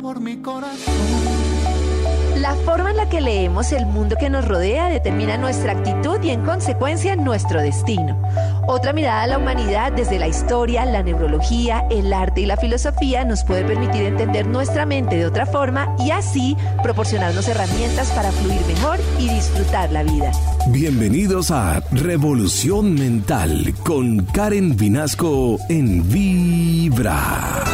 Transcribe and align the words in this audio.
por 0.00 0.20
mi 0.20 0.40
corazón. 0.42 0.94
La 2.36 2.54
forma 2.54 2.90
en 2.90 2.96
la 2.96 3.08
que 3.08 3.20
leemos 3.20 3.70
el 3.72 3.84
mundo 3.84 4.16
que 4.18 4.30
nos 4.30 4.48
rodea 4.48 4.88
determina 4.88 5.36
nuestra 5.36 5.72
actitud 5.72 6.22
y 6.22 6.30
en 6.30 6.42
consecuencia 6.42 7.14
nuestro 7.14 7.60
destino. 7.60 8.20
Otra 8.66 8.92
mirada 8.94 9.22
a 9.22 9.26
la 9.26 9.38
humanidad 9.38 9.92
desde 9.92 10.18
la 10.18 10.26
historia, 10.26 10.86
la 10.86 11.02
neurología, 11.02 11.86
el 11.90 12.12
arte 12.12 12.40
y 12.40 12.46
la 12.46 12.56
filosofía 12.56 13.24
nos 13.24 13.44
puede 13.44 13.64
permitir 13.64 14.04
entender 14.04 14.46
nuestra 14.46 14.86
mente 14.86 15.16
de 15.16 15.26
otra 15.26 15.44
forma 15.44 15.94
y 15.98 16.12
así 16.12 16.56
proporcionarnos 16.82 17.46
herramientas 17.48 18.10
para 18.12 18.32
fluir 18.32 18.64
mejor 18.66 18.98
y 19.18 19.28
disfrutar 19.28 19.92
la 19.92 20.02
vida. 20.02 20.32
Bienvenidos 20.68 21.50
a 21.50 21.80
Revolución 21.90 22.94
Mental 22.94 23.74
con 23.82 24.24
Karen 24.26 24.76
Vinasco 24.76 25.58
en 25.68 26.08
Vibra. 26.08 27.64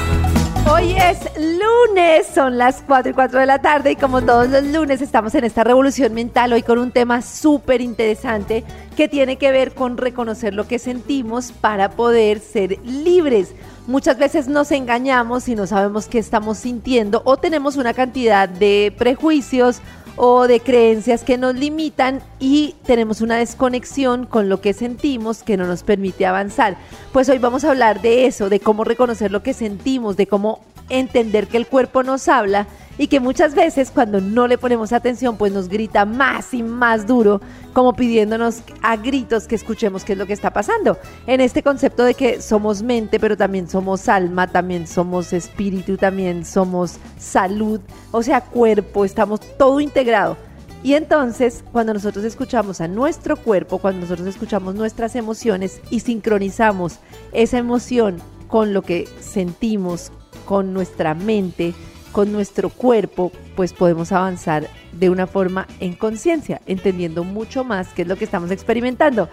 Hoy 0.70 0.93
es 0.93 1.19
lunes, 1.37 2.27
son 2.33 2.57
las 2.57 2.83
4 2.87 3.11
y 3.11 3.14
4 3.14 3.41
de 3.41 3.46
la 3.46 3.60
tarde 3.60 3.93
y 3.93 3.96
como 3.96 4.23
todos 4.23 4.48
los 4.48 4.65
lunes 4.65 5.02
estamos 5.02 5.34
en 5.34 5.45
esta 5.45 5.65
revolución 5.65 6.15
mental 6.15 6.52
hoy 6.52 6.62
con 6.62 6.79
un 6.79 6.91
tema 6.91 7.23
súper 7.23 7.80
interesante 7.80 8.65
que 8.96 9.09
tiene 9.09 9.37
que 9.37 9.51
ver 9.51 9.74
con 9.74 9.96
reconocer 9.96 10.55
lo 10.55 10.66
que 10.66 10.79
sentimos 10.79 11.52
para 11.52 11.91
poder 11.91 12.38
ser 12.38 12.79
libres. 12.84 13.52
Muchas 13.87 14.16
veces 14.16 14.48
nos 14.48 14.73
engañamos 14.73 15.48
y 15.48 15.55
no 15.55 15.66
sabemos 15.66 16.07
qué 16.07 16.18
estamos 16.18 16.59
sintiendo 16.59 17.23
o 17.24 17.37
tenemos 17.37 17.77
una 17.77 17.95
cantidad 17.95 18.48
de 18.48 18.95
prejuicios 18.96 19.80
o 20.16 20.47
de 20.48 20.61
creencias 20.61 21.23
que 21.23 21.38
nos 21.38 21.55
limitan 21.55 22.23
y 22.41 22.74
tenemos 22.84 23.20
una 23.20 23.37
desconexión 23.37 24.27
con 24.27 24.48
lo 24.48 24.61
que 24.61 24.73
sentimos 24.73 25.43
que 25.43 25.57
no 25.57 25.66
nos 25.66 25.83
permite 25.83 26.27
avanzar. 26.27 26.77
Pues 27.12 27.29
hoy 27.29 27.38
vamos 27.38 27.65
a 27.65 27.70
hablar 27.70 28.01
de 28.01 28.27
eso, 28.27 28.48
de 28.48 28.60
cómo 28.60 28.84
reconocer 28.84 29.30
lo 29.30 29.43
que 29.43 29.52
sentimos, 29.52 30.16
de 30.16 30.27
cómo 30.27 30.60
entender 30.88 31.48
que 31.48 31.57
el 31.57 31.66
cuerpo 31.66 32.02
nos 32.02 32.29
habla 32.29 32.66
y 32.98 33.09
que 33.09 33.20
muchas 33.20 33.55
veces 33.55 33.91
cuando 33.91 34.20
no 34.20 34.46
le 34.46 34.59
ponemos 34.59 34.92
atención 34.92 35.37
pues 35.37 35.52
nos 35.52 35.68
grita 35.68 36.04
más 36.04 36.54
y 36.54 36.62
más 36.62 37.07
duro 37.07 37.40
como 37.73 37.95
pidiéndonos 37.95 38.62
a 38.82 38.96
gritos 38.96 39.46
que 39.46 39.54
escuchemos 39.54 40.04
qué 40.04 40.12
es 40.12 40.18
lo 40.18 40.26
que 40.26 40.32
está 40.32 40.52
pasando. 40.52 40.98
En 41.26 41.40
este 41.40 41.62
concepto 41.62 42.04
de 42.04 42.15
que 42.15 42.40
somos 42.40 42.82
mente 42.82 43.21
pero 43.21 43.37
también 43.37 43.68
somos 43.68 44.09
alma, 44.09 44.46
también 44.46 44.87
somos 44.87 45.32
espíritu, 45.32 45.96
también 45.96 46.45
somos 46.45 46.98
salud, 47.18 47.80
o 48.12 48.23
sea 48.23 48.40
cuerpo, 48.40 49.04
estamos 49.04 49.40
todo 49.59 49.80
integrado. 49.80 50.37
Y 50.82 50.95
entonces, 50.95 51.65
cuando 51.73 51.95
nosotros 51.95 52.24
escuchamos 52.24 52.80
a 52.80 52.87
nuestro 52.87 53.37
cuerpo, 53.37 53.78
cuando 53.78 54.02
nosotros 54.02 54.28
escuchamos 54.28 54.76
nuestras 54.76 55.16
emociones 55.16 55.80
y 55.90 55.99
sincronizamos 56.01 57.01
esa 57.32 57.59
emoción 57.59 58.18
con 58.46 58.73
lo 58.73 58.82
que 58.82 59.09
sentimos, 59.21 60.12
con 60.45 60.73
nuestra 60.73 61.15
mente, 61.15 61.74
con 62.16 62.32
nuestro 62.32 62.70
cuerpo, 62.70 63.30
pues 63.56 63.74
podemos 63.74 64.10
avanzar 64.10 64.70
de 64.92 65.10
una 65.10 65.26
forma 65.26 65.69
en 65.81 65.92
conciencia, 65.92 66.62
entendiendo 66.64 67.25
mucho 67.25 67.62
más 67.62 67.88
qué 67.88 68.00
es 68.00 68.09
lo 68.09 68.16
que 68.16 68.25
estamos 68.25 68.50
experimentando. 68.50 69.28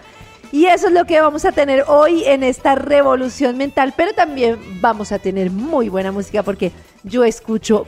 Y 0.52 0.66
eso 0.66 0.88
es 0.88 0.92
lo 0.92 1.06
que 1.06 1.18
vamos 1.18 1.46
a 1.46 1.52
tener 1.52 1.84
hoy 1.88 2.24
en 2.24 2.42
esta 2.42 2.74
revolución 2.74 3.56
mental, 3.56 3.94
pero 3.96 4.12
también 4.12 4.58
vamos 4.82 5.12
a 5.12 5.18
tener 5.18 5.50
muy 5.50 5.88
buena 5.88 6.12
música 6.12 6.42
porque 6.42 6.72
yo 7.04 7.24
escucho 7.24 7.86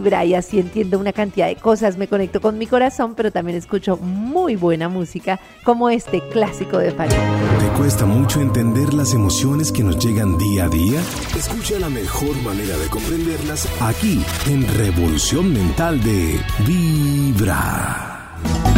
vibra 0.00 0.24
y 0.24 0.34
así 0.34 0.58
entiendo 0.58 0.98
una 0.98 1.12
cantidad 1.12 1.46
de 1.46 1.56
cosas, 1.56 1.96
me 1.96 2.08
conecto 2.08 2.40
con 2.40 2.58
mi 2.58 2.66
corazón, 2.66 3.14
pero 3.14 3.30
también 3.30 3.58
escucho 3.58 3.96
muy 3.98 4.56
buena 4.56 4.88
música 4.88 5.38
como 5.62 5.90
este 5.90 6.20
clásico 6.30 6.78
de 6.78 6.90
Farid. 6.90 7.12
¿Te 7.12 7.78
cuesta 7.78 8.06
mucho 8.06 8.40
entender 8.40 8.94
las 8.94 9.14
emociones 9.14 9.70
que 9.70 9.82
nos 9.82 9.98
llegan 9.98 10.38
día 10.38 10.64
a 10.64 10.68
día? 10.68 11.00
Escucha 11.36 11.78
la 11.78 11.90
mejor 11.90 12.34
manera 12.42 12.76
de 12.76 12.88
comprenderlas 12.88 13.68
aquí 13.80 14.24
en 14.46 14.66
Revolución 14.76 15.52
Mental 15.52 16.02
de 16.02 16.40
Vibra. 16.66 18.06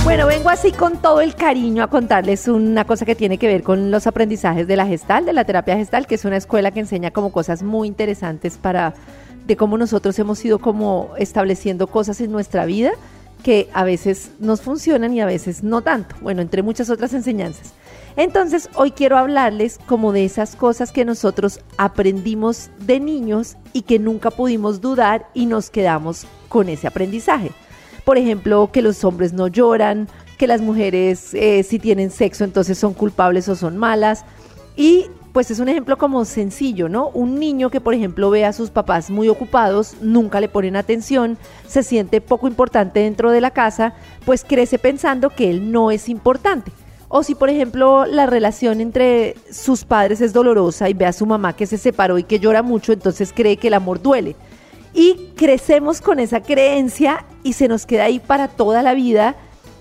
Bueno, 0.04 0.26
vengo 0.26 0.50
así 0.50 0.72
con 0.72 1.00
todo 1.00 1.20
el 1.20 1.36
cariño 1.36 1.84
a 1.84 1.86
contarles 1.86 2.48
una 2.48 2.84
cosa 2.84 3.04
que 3.04 3.14
tiene 3.14 3.38
que 3.38 3.46
ver 3.46 3.62
con 3.62 3.92
los 3.92 4.08
aprendizajes 4.08 4.66
de 4.66 4.74
la 4.74 4.84
gestal, 4.84 5.24
de 5.24 5.32
la 5.32 5.44
terapia 5.44 5.76
gestal, 5.76 6.08
que 6.08 6.16
es 6.16 6.24
una 6.24 6.36
escuela 6.36 6.72
que 6.72 6.80
enseña 6.80 7.12
como 7.12 7.30
cosas 7.30 7.62
muy 7.62 7.86
interesantes 7.86 8.58
para 8.58 8.94
de 9.46 9.56
cómo 9.56 9.78
nosotros 9.78 10.18
hemos 10.18 10.44
ido 10.44 10.58
como 10.58 11.10
estableciendo 11.18 11.86
cosas 11.86 12.20
en 12.20 12.32
nuestra 12.32 12.64
vida 12.66 12.92
que 13.42 13.68
a 13.72 13.84
veces 13.84 14.30
nos 14.38 14.60
funcionan 14.62 15.12
y 15.12 15.20
a 15.20 15.26
veces 15.26 15.62
no 15.62 15.82
tanto. 15.82 16.14
Bueno, 16.20 16.42
entre 16.42 16.62
muchas 16.62 16.90
otras 16.90 17.12
enseñanzas. 17.12 17.74
Entonces, 18.16 18.68
hoy 18.74 18.92
quiero 18.92 19.16
hablarles 19.16 19.78
como 19.86 20.12
de 20.12 20.24
esas 20.24 20.54
cosas 20.54 20.92
que 20.92 21.04
nosotros 21.04 21.60
aprendimos 21.78 22.70
de 22.78 23.00
niños 23.00 23.56
y 23.72 23.82
que 23.82 23.98
nunca 23.98 24.30
pudimos 24.30 24.80
dudar 24.80 25.28
y 25.34 25.46
nos 25.46 25.70
quedamos 25.70 26.26
con 26.48 26.68
ese 26.68 26.86
aprendizaje. 26.86 27.50
Por 28.04 28.18
ejemplo, 28.18 28.70
que 28.72 28.82
los 28.82 29.02
hombres 29.04 29.32
no 29.32 29.48
lloran, 29.48 30.08
que 30.38 30.46
las 30.46 30.60
mujeres 30.60 31.34
eh, 31.34 31.62
si 31.62 31.78
tienen 31.78 32.10
sexo 32.10 32.44
entonces 32.44 32.76
son 32.76 32.94
culpables 32.94 33.48
o 33.48 33.56
son 33.56 33.76
malas. 33.76 34.24
Y 34.76 35.06
pues 35.32 35.50
es 35.50 35.60
un 35.60 35.68
ejemplo 35.68 35.96
como 35.96 36.24
sencillo, 36.24 36.88
¿no? 36.88 37.08
Un 37.08 37.38
niño 37.38 37.70
que 37.70 37.80
por 37.80 37.94
ejemplo 37.94 38.30
ve 38.30 38.44
a 38.44 38.52
sus 38.52 38.70
papás 38.70 39.10
muy 39.10 39.28
ocupados, 39.28 39.96
nunca 40.00 40.40
le 40.40 40.48
ponen 40.48 40.76
atención, 40.76 41.38
se 41.66 41.82
siente 41.82 42.20
poco 42.20 42.48
importante 42.48 43.00
dentro 43.00 43.30
de 43.30 43.40
la 43.40 43.50
casa, 43.50 43.94
pues 44.26 44.44
crece 44.44 44.78
pensando 44.78 45.30
que 45.30 45.50
él 45.50 45.72
no 45.72 45.90
es 45.90 46.08
importante. 46.08 46.70
O 47.08 47.22
si 47.22 47.34
por 47.34 47.50
ejemplo 47.50 48.06
la 48.06 48.26
relación 48.26 48.80
entre 48.80 49.36
sus 49.50 49.84
padres 49.84 50.20
es 50.20 50.32
dolorosa 50.32 50.88
y 50.88 50.94
ve 50.94 51.06
a 51.06 51.12
su 51.12 51.26
mamá 51.26 51.54
que 51.54 51.66
se 51.66 51.78
separó 51.78 52.18
y 52.18 52.24
que 52.24 52.38
llora 52.38 52.62
mucho, 52.62 52.92
entonces 52.92 53.32
cree 53.34 53.56
que 53.56 53.68
el 53.68 53.74
amor 53.74 54.00
duele 54.00 54.36
y 54.94 55.30
crecemos 55.36 56.00
con 56.00 56.20
esa 56.20 56.42
creencia 56.42 57.24
y 57.42 57.54
se 57.54 57.68
nos 57.68 57.86
queda 57.86 58.04
ahí 58.04 58.18
para 58.18 58.48
toda 58.48 58.82
la 58.82 58.94
vida. 58.94 59.36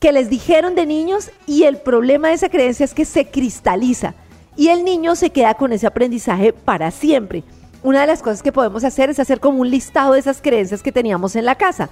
que 0.00 0.12
les 0.12 0.30
dijeron 0.30 0.74
de 0.74 0.86
niños 0.86 1.30
y 1.46 1.64
el 1.64 1.76
problema 1.76 2.28
de 2.28 2.34
esa 2.34 2.48
creencia 2.48 2.84
es 2.84 2.94
que 2.94 3.04
se 3.04 3.26
cristaliza 3.26 4.14
y 4.56 4.68
el 4.68 4.84
niño 4.84 5.16
se 5.16 5.30
queda 5.30 5.54
con 5.54 5.72
ese 5.72 5.86
aprendizaje 5.86 6.52
para 6.52 6.90
siempre? 6.90 7.44
Una 7.82 8.00
de 8.00 8.06
las 8.06 8.22
cosas 8.22 8.42
que 8.42 8.52
podemos 8.52 8.84
hacer 8.84 9.10
es 9.10 9.20
hacer 9.20 9.38
como 9.38 9.60
un 9.60 9.70
listado 9.70 10.14
de 10.14 10.20
esas 10.20 10.40
creencias 10.40 10.82
que 10.82 10.90
teníamos 10.90 11.36
en 11.36 11.44
la 11.44 11.54
casa. 11.54 11.90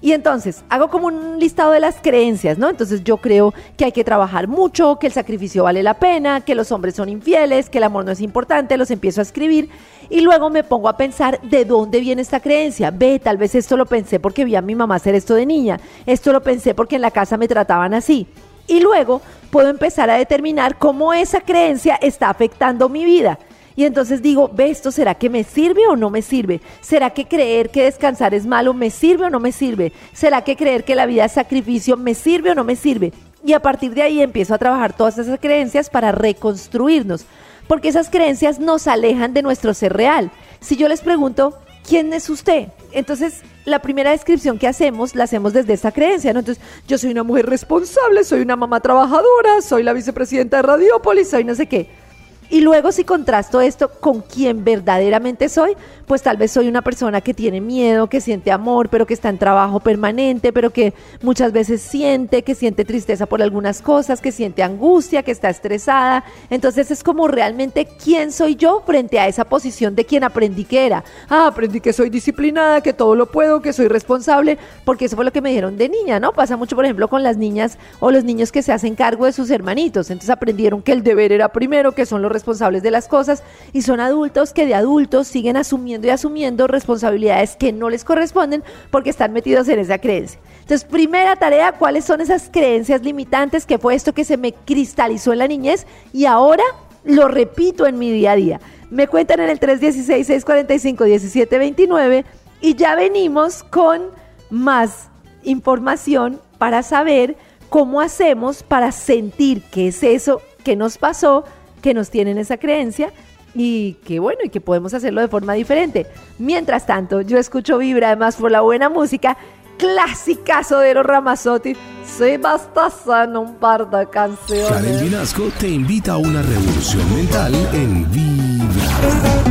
Y 0.00 0.12
entonces 0.12 0.62
hago 0.68 0.88
como 0.88 1.06
un 1.06 1.38
listado 1.38 1.72
de 1.72 1.80
las 1.80 1.96
creencias, 2.02 2.58
¿no? 2.58 2.68
Entonces 2.68 3.02
yo 3.02 3.16
creo 3.16 3.54
que 3.76 3.86
hay 3.86 3.92
que 3.92 4.04
trabajar 4.04 4.46
mucho, 4.46 4.98
que 4.98 5.06
el 5.06 5.12
sacrificio 5.12 5.64
vale 5.64 5.82
la 5.82 5.94
pena, 5.94 6.42
que 6.42 6.54
los 6.54 6.70
hombres 6.70 6.94
son 6.94 7.08
infieles, 7.08 7.70
que 7.70 7.78
el 7.78 7.84
amor 7.84 8.04
no 8.04 8.12
es 8.12 8.20
importante, 8.20 8.76
los 8.76 8.90
empiezo 8.90 9.20
a 9.20 9.22
escribir 9.22 9.70
y 10.10 10.20
luego 10.20 10.50
me 10.50 10.64
pongo 10.64 10.88
a 10.88 10.96
pensar 10.96 11.40
de 11.40 11.64
dónde 11.64 12.00
viene 12.00 12.22
esta 12.22 12.40
creencia. 12.40 12.90
Ve, 12.90 13.18
tal 13.18 13.38
vez 13.38 13.54
esto 13.54 13.76
lo 13.76 13.86
pensé 13.86 14.20
porque 14.20 14.44
vi 14.44 14.54
a 14.54 14.62
mi 14.62 14.74
mamá 14.74 14.96
hacer 14.96 15.14
esto 15.14 15.34
de 15.34 15.46
niña, 15.46 15.80
esto 16.04 16.32
lo 16.32 16.42
pensé 16.42 16.74
porque 16.74 16.96
en 16.96 17.02
la 17.02 17.10
casa 17.10 17.36
me 17.36 17.48
trataban 17.48 17.94
así. 17.94 18.26
Y 18.68 18.80
luego 18.80 19.22
puedo 19.50 19.68
empezar 19.68 20.10
a 20.10 20.16
determinar 20.16 20.76
cómo 20.76 21.12
esa 21.14 21.40
creencia 21.40 21.96
está 21.96 22.28
afectando 22.30 22.88
mi 22.88 23.04
vida. 23.04 23.38
Y 23.76 23.84
entonces 23.84 24.22
digo, 24.22 24.50
ve, 24.52 24.70
esto 24.70 24.90
será 24.90 25.14
que 25.14 25.28
me 25.28 25.44
sirve 25.44 25.86
o 25.86 25.96
no 25.96 26.08
me 26.08 26.22
sirve? 26.22 26.62
¿Será 26.80 27.10
que 27.10 27.26
creer 27.26 27.68
que 27.68 27.84
descansar 27.84 28.32
es 28.32 28.46
malo 28.46 28.72
me 28.72 28.88
sirve 28.90 29.26
o 29.26 29.30
no 29.30 29.38
me 29.38 29.52
sirve? 29.52 29.92
¿Será 30.14 30.42
que 30.42 30.56
creer 30.56 30.84
que 30.84 30.94
la 30.94 31.04
vida 31.04 31.26
es 31.26 31.32
sacrificio 31.32 31.98
me 31.98 32.14
sirve 32.14 32.52
o 32.52 32.54
no 32.54 32.64
me 32.64 32.74
sirve? 32.74 33.12
Y 33.44 33.52
a 33.52 33.60
partir 33.60 33.94
de 33.94 34.02
ahí 34.02 34.22
empiezo 34.22 34.54
a 34.54 34.58
trabajar 34.58 34.96
todas 34.96 35.18
esas 35.18 35.38
creencias 35.38 35.90
para 35.90 36.10
reconstruirnos, 36.10 37.26
porque 37.68 37.88
esas 37.88 38.08
creencias 38.08 38.58
nos 38.58 38.86
alejan 38.86 39.34
de 39.34 39.42
nuestro 39.42 39.74
ser 39.74 39.92
real. 39.92 40.30
Si 40.60 40.76
yo 40.76 40.88
les 40.88 41.02
pregunto, 41.02 41.58
¿quién 41.86 42.14
es 42.14 42.30
usted? 42.30 42.68
Entonces, 42.92 43.42
la 43.66 43.80
primera 43.80 44.12
descripción 44.12 44.58
que 44.58 44.68
hacemos 44.68 45.14
la 45.14 45.24
hacemos 45.24 45.52
desde 45.52 45.74
esa 45.74 45.92
creencia, 45.92 46.32
¿no? 46.32 46.38
Entonces, 46.38 46.64
yo 46.88 46.96
soy 46.96 47.10
una 47.10 47.24
mujer 47.24 47.46
responsable, 47.46 48.24
soy 48.24 48.40
una 48.40 48.56
mamá 48.56 48.80
trabajadora, 48.80 49.60
soy 49.60 49.82
la 49.82 49.92
vicepresidenta 49.92 50.56
de 50.56 50.62
Radiópolis, 50.62 51.28
soy 51.28 51.44
no 51.44 51.54
sé 51.54 51.66
qué. 51.66 52.05
Y 52.50 52.60
luego 52.60 52.92
si 52.92 53.04
contrasto 53.04 53.60
esto 53.60 53.90
con 54.00 54.20
quien 54.20 54.64
verdaderamente 54.64 55.48
soy, 55.48 55.76
pues 56.06 56.22
tal 56.22 56.36
vez 56.36 56.52
soy 56.52 56.68
una 56.68 56.82
persona 56.82 57.20
que 57.20 57.34
tiene 57.34 57.60
miedo, 57.60 58.08
que 58.08 58.20
siente 58.20 58.52
amor, 58.52 58.88
pero 58.88 59.06
que 59.06 59.14
está 59.14 59.28
en 59.28 59.38
trabajo 59.38 59.80
permanente, 59.80 60.52
pero 60.52 60.70
que 60.70 60.94
muchas 61.22 61.52
veces 61.52 61.82
siente, 61.82 62.42
que 62.42 62.54
siente 62.54 62.84
tristeza 62.84 63.26
por 63.26 63.42
algunas 63.42 63.82
cosas, 63.82 64.20
que 64.20 64.32
siente 64.32 64.62
angustia, 64.62 65.22
que 65.22 65.32
está 65.32 65.50
estresada. 65.50 66.24
Entonces 66.50 66.90
es 66.90 67.02
como 67.02 67.26
realmente 67.26 67.88
quién 68.02 68.30
soy 68.32 68.54
yo 68.54 68.82
frente 68.86 69.18
a 69.18 69.26
esa 69.26 69.44
posición 69.44 69.94
de 69.96 70.04
quien 70.04 70.24
aprendí 70.24 70.64
que 70.64 70.86
era. 70.86 71.04
Ah, 71.28 71.48
aprendí 71.48 71.80
que 71.80 71.92
soy 71.92 72.10
disciplinada, 72.10 72.80
que 72.80 72.92
todo 72.92 73.14
lo 73.16 73.26
puedo, 73.26 73.60
que 73.60 73.72
soy 73.72 73.88
responsable, 73.88 74.58
porque 74.84 75.06
eso 75.06 75.16
fue 75.16 75.24
lo 75.24 75.32
que 75.32 75.40
me 75.40 75.50
dijeron 75.50 75.76
de 75.76 75.88
niña, 75.88 76.20
¿no? 76.20 76.32
Pasa 76.32 76.56
mucho, 76.56 76.76
por 76.76 76.84
ejemplo, 76.84 77.08
con 77.08 77.22
las 77.22 77.36
niñas 77.36 77.78
o 77.98 78.10
los 78.10 78.24
niños 78.24 78.52
que 78.52 78.62
se 78.62 78.72
hacen 78.72 78.94
cargo 78.94 79.26
de 79.26 79.32
sus 79.32 79.50
hermanitos. 79.50 80.10
Entonces 80.10 80.30
aprendieron 80.30 80.82
que 80.82 80.92
el 80.92 81.02
deber 81.02 81.32
era 81.32 81.48
primero, 81.48 81.92
que 81.92 82.06
son 82.06 82.22
los 82.22 82.30
responsables 82.36 82.82
de 82.82 82.90
las 82.90 83.08
cosas 83.08 83.42
y 83.72 83.80
son 83.82 83.98
adultos 83.98 84.52
que 84.52 84.66
de 84.66 84.74
adultos 84.74 85.26
siguen 85.26 85.56
asumiendo 85.56 86.06
y 86.06 86.10
asumiendo 86.10 86.66
responsabilidades 86.66 87.56
que 87.56 87.72
no 87.72 87.88
les 87.88 88.04
corresponden 88.04 88.62
porque 88.90 89.08
están 89.08 89.32
metidos 89.32 89.68
en 89.68 89.78
esa 89.78 89.96
creencia. 89.98 90.38
Entonces, 90.60 90.84
primera 90.84 91.36
tarea, 91.36 91.72
¿cuáles 91.72 92.04
son 92.04 92.20
esas 92.20 92.50
creencias 92.52 93.00
limitantes 93.02 93.64
que 93.64 93.78
fue 93.78 93.94
esto 93.94 94.12
que 94.12 94.24
se 94.24 94.36
me 94.36 94.52
cristalizó 94.52 95.32
en 95.32 95.38
la 95.38 95.48
niñez 95.48 95.86
y 96.12 96.26
ahora 96.26 96.64
lo 97.04 97.28
repito 97.28 97.86
en 97.86 97.98
mi 97.98 98.12
día 98.12 98.32
a 98.32 98.36
día? 98.36 98.60
Me 98.90 99.08
cuentan 99.08 99.40
en 99.40 99.48
el 99.48 99.58
316-645-1729 99.58 102.24
y 102.60 102.74
ya 102.74 102.94
venimos 102.94 103.62
con 103.62 104.10
más 104.50 105.08
información 105.42 106.38
para 106.58 106.82
saber 106.82 107.38
cómo 107.68 108.00
hacemos 108.00 108.62
para 108.62 108.92
sentir 108.92 109.62
que 109.70 109.88
es 109.88 110.02
eso 110.02 110.40
que 110.64 110.76
nos 110.76 110.98
pasó 110.98 111.44
que 111.86 111.94
nos 111.94 112.10
tienen 112.10 112.36
esa 112.36 112.56
creencia 112.56 113.12
y 113.54 113.92
que 114.04 114.18
bueno, 114.18 114.40
y 114.42 114.48
que 114.48 114.60
podemos 114.60 114.92
hacerlo 114.92 115.20
de 115.20 115.28
forma 115.28 115.52
diferente. 115.52 116.04
Mientras 116.36 116.84
tanto, 116.84 117.20
yo 117.20 117.38
escucho 117.38 117.78
Vibra 117.78 118.08
además 118.08 118.34
por 118.34 118.50
la 118.50 118.62
buena 118.62 118.88
música, 118.88 119.36
clasicazo 119.78 120.80
de 120.80 120.94
los 120.94 121.06
Ramazotti. 121.06 121.76
Se 122.04 122.38
basta 122.38 122.90
sano 122.90 123.42
un 123.42 123.54
par 123.54 123.88
de 123.88 124.04
canciones. 124.10 124.68
Karen 124.68 125.00
Vinasco 125.00 125.44
te 125.60 125.68
invita 125.68 126.14
a 126.14 126.16
una 126.16 126.42
revolución 126.42 127.14
mental 127.14 127.54
en 127.72 128.10
Vibra. 128.10 129.44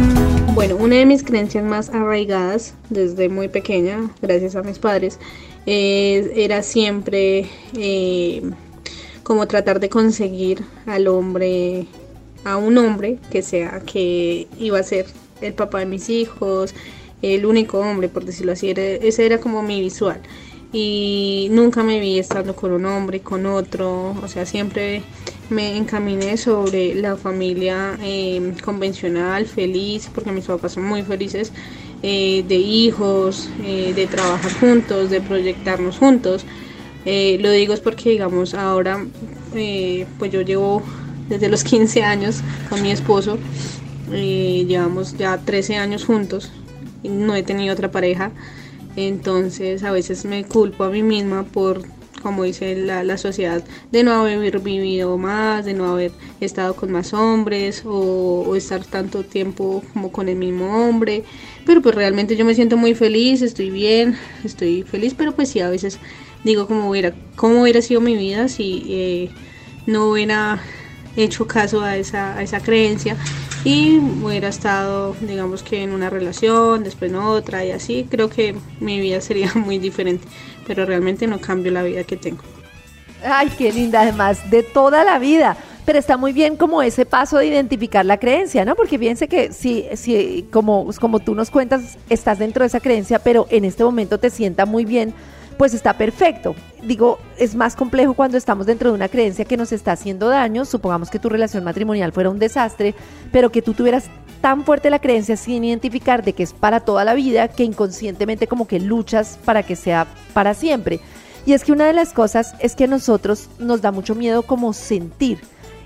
Bueno, 0.54 0.76
una 0.76 0.98
de 0.98 1.06
mis 1.06 1.24
creencias 1.24 1.64
más 1.64 1.90
arraigadas 1.90 2.74
desde 2.90 3.30
muy 3.30 3.48
pequeña, 3.48 4.10
gracias 4.22 4.58
a 4.58 4.62
mis 4.62 4.78
padres, 4.78 5.22
eh, 5.68 6.34
era 6.36 6.64
siempre 6.64 7.50
eh, 7.78 8.42
como 9.24 9.48
tratar 9.48 9.80
de 9.80 9.88
conseguir 9.88 10.66
al 10.86 11.08
hombre 11.08 11.88
a 12.46 12.56
un 12.58 12.78
hombre 12.78 13.20
que 13.30 13.42
sea 13.42 13.82
que 13.82 14.48
iba 14.58 14.80
a 14.80 14.84
ser 14.84 15.08
el 15.42 15.54
papá 15.54 15.80
de 15.80 15.86
mis 15.86 16.10
hijos, 16.10 16.74
el 17.22 17.46
único 17.46 17.80
hombre, 17.80 18.08
por 18.08 18.24
decirlo 18.24 18.54
así, 18.54 18.74
ese 18.76 19.26
era 19.26 19.40
como 19.40 19.62
mi 19.62 19.82
visual. 19.82 20.22
Y 20.72 21.48
nunca 21.52 21.84
me 21.84 22.00
vi 22.00 22.20
estando 22.20 22.56
con 22.56 22.72
un 22.72 22.86
hombre, 22.86 23.22
con 23.22 23.46
otro, 23.46 24.16
o 24.22 24.28
sea, 24.28 24.46
siempre 24.46 25.02
me 25.50 25.78
encaminé 25.78 26.38
sobre 26.38 26.96
la 26.96 27.16
familia 27.16 27.98
eh, 28.02 28.54
convencional, 28.64 29.46
feliz, 29.46 30.10
porque 30.14 30.32
mis 30.32 30.46
papás 30.46 30.74
son 30.74 30.86
muy 30.86 31.04
felices, 31.04 31.52
eh, 32.04 32.44
de 32.48 32.56
hijos, 32.56 33.50
eh, 33.64 33.94
de 33.96 34.08
trabajar 34.08 34.52
juntos, 34.60 35.10
de 35.10 35.22
proyectarnos 35.22 35.98
juntos. 35.98 36.46
lo 37.06 37.52
digo 37.52 37.74
es 37.74 37.80
porque, 37.80 38.10
digamos, 38.10 38.54
ahora, 38.54 39.06
pues 39.52 40.32
yo 40.32 40.42
llevo 40.42 40.84
desde 41.30 41.50
los 41.50 41.64
15 41.64 42.04
años 42.04 42.42
con 42.70 42.82
mi 42.82 42.92
esposo. 42.92 43.38
Eh, 44.12 44.66
llevamos 44.68 45.18
ya 45.18 45.38
13 45.38 45.78
años 45.78 46.06
juntos 46.06 46.52
no 47.10 47.36
he 47.36 47.44
tenido 47.44 47.74
otra 47.74 47.92
pareja. 47.92 48.32
Entonces 48.96 49.84
a 49.84 49.92
veces 49.92 50.26
me 50.26 50.46
culpo 50.46 50.86
a 50.86 50.90
mí 50.90 51.04
misma 51.04 51.44
por, 51.44 51.82
como 52.22 52.44
dice 52.44 52.76
la, 52.76 53.18
sociedad, 53.18 53.64
de 53.92 54.04
no 54.04 54.14
haber 54.14 54.60
vivido 54.60 55.18
más, 55.18 55.66
de 55.66 55.74
no 55.74 55.92
haber 55.92 56.12
estado 56.40 56.76
con 56.76 56.92
más 56.92 57.14
hombres 57.14 57.84
o, 57.86 58.56
estar 58.56 58.86
tanto 58.86 59.24
tiempo 59.24 59.84
como 59.94 60.12
con 60.12 60.30
el 60.30 60.38
mismo 60.38 60.88
hombre. 60.88 61.24
Pero 61.66 61.82
pues 61.82 61.96
realmente 61.96 62.36
yo 62.36 62.46
me 62.46 62.56
siento 62.56 62.78
muy 62.78 62.96
feliz, 62.96 63.42
estoy 63.42 63.70
bien, 63.70 64.16
estoy 64.44 64.84
feliz, 64.84 65.14
pero 65.18 65.34
pues 65.34 65.50
sí, 65.50 65.60
a 65.60 65.70
veces 65.70 66.00
digo 66.44 66.68
cómo 66.68 66.90
hubiera, 66.90 67.14
cómo 67.36 67.64
hubiera 67.64 67.82
sido 67.82 68.02
mi 68.02 68.16
vida 68.16 68.48
si 68.48 68.86
eh, 68.88 69.30
no 69.88 70.10
hubiera 70.10 70.62
hecho 71.16 71.48
caso 71.48 71.82
a 71.82 71.98
esa, 71.98 72.38
a 72.38 72.44
esa 72.44 72.60
creencia 72.60 73.16
y 73.64 73.98
hubiera 73.98 74.48
estado, 74.48 75.16
digamos 75.22 75.64
que 75.64 75.82
en 75.82 75.92
una 75.92 76.10
relación, 76.10 76.84
después 76.84 77.12
en 77.12 77.18
otra 77.18 77.66
y 77.66 77.72
así, 77.72 78.08
creo 78.10 78.30
que 78.30 78.56
mi 78.80 79.00
vida 79.00 79.22
sería 79.22 79.52
muy 79.56 79.80
diferente, 79.80 80.28
pero 80.68 80.86
realmente 80.86 81.28
no 81.28 81.40
cambio 81.40 81.72
la 81.72 81.84
vida 81.84 82.04
que 82.04 82.18
tengo. 82.18 82.44
Ay, 83.24 83.50
qué 83.58 83.72
linda, 83.72 84.02
además, 84.02 84.50
de 84.52 84.62
toda 84.62 85.04
la 85.04 85.18
vida. 85.18 85.58
Pero 85.86 86.00
está 86.00 86.18
muy 86.18 86.34
bien 86.34 86.58
como 86.58 86.82
ese 86.82 87.06
paso 87.06 87.38
de 87.38 87.46
identificar 87.46 88.06
la 88.06 88.20
creencia, 88.20 88.66
¿no? 88.66 88.76
Porque 88.76 88.98
fíjense 88.98 89.28
que 89.28 89.54
si, 89.54 89.86
si 89.94 90.48
como, 90.52 90.90
como 91.00 91.20
tú 91.20 91.36
nos 91.36 91.52
cuentas, 91.52 91.98
estás 92.10 92.40
dentro 92.40 92.64
de 92.64 92.68
esa 92.68 92.80
creencia, 92.80 93.20
pero 93.20 93.46
en 93.52 93.66
este 93.66 93.84
momento 93.84 94.20
te 94.20 94.32
sienta 94.32 94.66
muy 94.66 94.84
bien 94.84 95.14
pues 95.58 95.74
está 95.74 95.98
perfecto. 95.98 96.56
Digo, 96.84 97.20
es 97.38 97.56
más 97.56 97.76
complejo 97.76 98.14
cuando 98.14 98.38
estamos 98.38 98.66
dentro 98.66 98.90
de 98.90 98.96
una 98.96 99.10
creencia 99.10 99.46
que 99.46 99.58
nos 99.58 99.72
está 99.72 99.94
haciendo 99.94 100.30
daño. 100.30 100.66
Supongamos 100.66 101.10
que 101.10 101.20
tu 101.20 101.30
relación 101.30 101.64
matrimonial 101.64 102.12
fuera 102.12 102.30
un 102.30 102.40
desastre, 102.40 102.96
pero 103.32 103.52
que 103.52 103.62
tú 103.62 103.74
tuvieras 103.74 104.06
tan 104.42 104.64
fuerte 104.64 104.90
la 104.90 105.00
creencia 105.00 105.38
sin 105.38 105.64
identificar 105.64 106.24
de 106.24 106.34
que 106.34 106.44
es 106.44 106.54
para 106.54 106.82
toda 106.82 107.04
la 107.04 107.14
vida 107.14 107.48
que 107.48 107.64
inconscientemente 107.64 108.48
como 108.48 108.68
que 108.68 108.80
luchas 108.80 109.40
para 109.44 109.64
que 109.64 109.76
sea 109.76 110.08
para 110.34 110.54
siempre. 110.54 111.00
Y 111.46 111.54
es 111.54 111.64
que 111.64 111.72
una 111.72 111.86
de 111.86 111.94
las 111.94 112.14
cosas 112.14 112.56
es 112.60 112.76
que 112.76 112.86
a 112.86 112.88
nosotros 112.88 113.50
nos 113.60 113.82
da 113.82 113.92
mucho 113.92 114.16
miedo 114.16 114.44
como 114.44 114.74
sentir. 114.74 115.40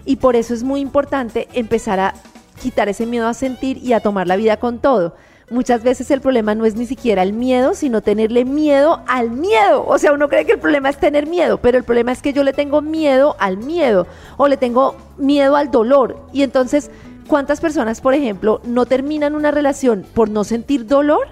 Y 0.05 0.17
por 0.17 0.35
eso 0.35 0.53
es 0.53 0.63
muy 0.63 0.79
importante 0.79 1.47
empezar 1.53 1.99
a 1.99 2.13
quitar 2.61 2.89
ese 2.89 3.05
miedo 3.05 3.27
a 3.27 3.33
sentir 3.33 3.77
y 3.77 3.93
a 3.93 3.99
tomar 3.99 4.27
la 4.27 4.35
vida 4.35 4.57
con 4.57 4.79
todo 4.79 5.15
muchas 5.49 5.83
veces 5.83 6.09
el 6.11 6.21
problema 6.21 6.55
no 6.55 6.65
es 6.65 6.75
ni 6.75 6.85
siquiera 6.85 7.23
el 7.23 7.33
miedo, 7.33 7.73
sino 7.73 8.01
tenerle 8.01 8.45
miedo 8.45 9.01
al 9.07 9.31
miedo. 9.31 9.85
O 9.87 9.97
sea, 9.97 10.13
uno 10.13 10.29
cree 10.29 10.45
que 10.45 10.53
el 10.53 10.59
problema 10.59 10.89
es 10.89 10.97
tener 10.97 11.27
miedo, 11.27 11.57
pero 11.57 11.77
el 11.77 11.83
problema 11.83 12.11
es 12.11 12.21
que 12.21 12.33
yo 12.33 12.43
le 12.43 12.53
tengo 12.53 12.81
miedo 12.81 13.35
al 13.39 13.57
miedo 13.57 14.07
o 14.37 14.47
le 14.47 14.57
tengo 14.57 14.95
miedo 15.17 15.55
al 15.55 15.71
dolor. 15.71 16.17
Y 16.33 16.43
entonces, 16.43 16.91
¿cuántas 17.27 17.59
personas, 17.61 18.01
por 18.01 18.13
ejemplo, 18.13 18.61
no 18.63 18.85
terminan 18.85 19.35
una 19.35 19.51
relación 19.51 20.05
por 20.13 20.29
no 20.29 20.43
sentir 20.43 20.85
dolor? 20.85 21.27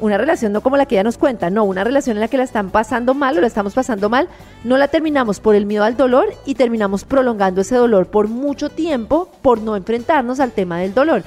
Una 0.00 0.18
relación 0.18 0.52
no 0.52 0.60
como 0.60 0.76
la 0.76 0.86
que 0.86 0.96
ella 0.96 1.04
nos 1.04 1.18
cuenta, 1.18 1.50
no, 1.50 1.62
una 1.64 1.84
relación 1.84 2.16
en 2.16 2.20
la 2.20 2.28
que 2.28 2.36
la 2.36 2.42
están 2.42 2.70
pasando 2.70 3.14
mal 3.14 3.38
o 3.38 3.40
la 3.40 3.46
estamos 3.46 3.74
pasando 3.74 4.10
mal, 4.10 4.28
no 4.64 4.76
la 4.76 4.88
terminamos 4.88 5.38
por 5.38 5.54
el 5.54 5.66
miedo 5.66 5.84
al 5.84 5.96
dolor 5.96 6.34
y 6.44 6.56
terminamos 6.56 7.04
prolongando 7.04 7.60
ese 7.60 7.76
dolor 7.76 8.08
por 8.08 8.26
mucho 8.26 8.70
tiempo 8.70 9.30
por 9.40 9.62
no 9.62 9.76
enfrentarnos 9.76 10.40
al 10.40 10.50
tema 10.50 10.78
del 10.78 10.94
dolor. 10.94 11.22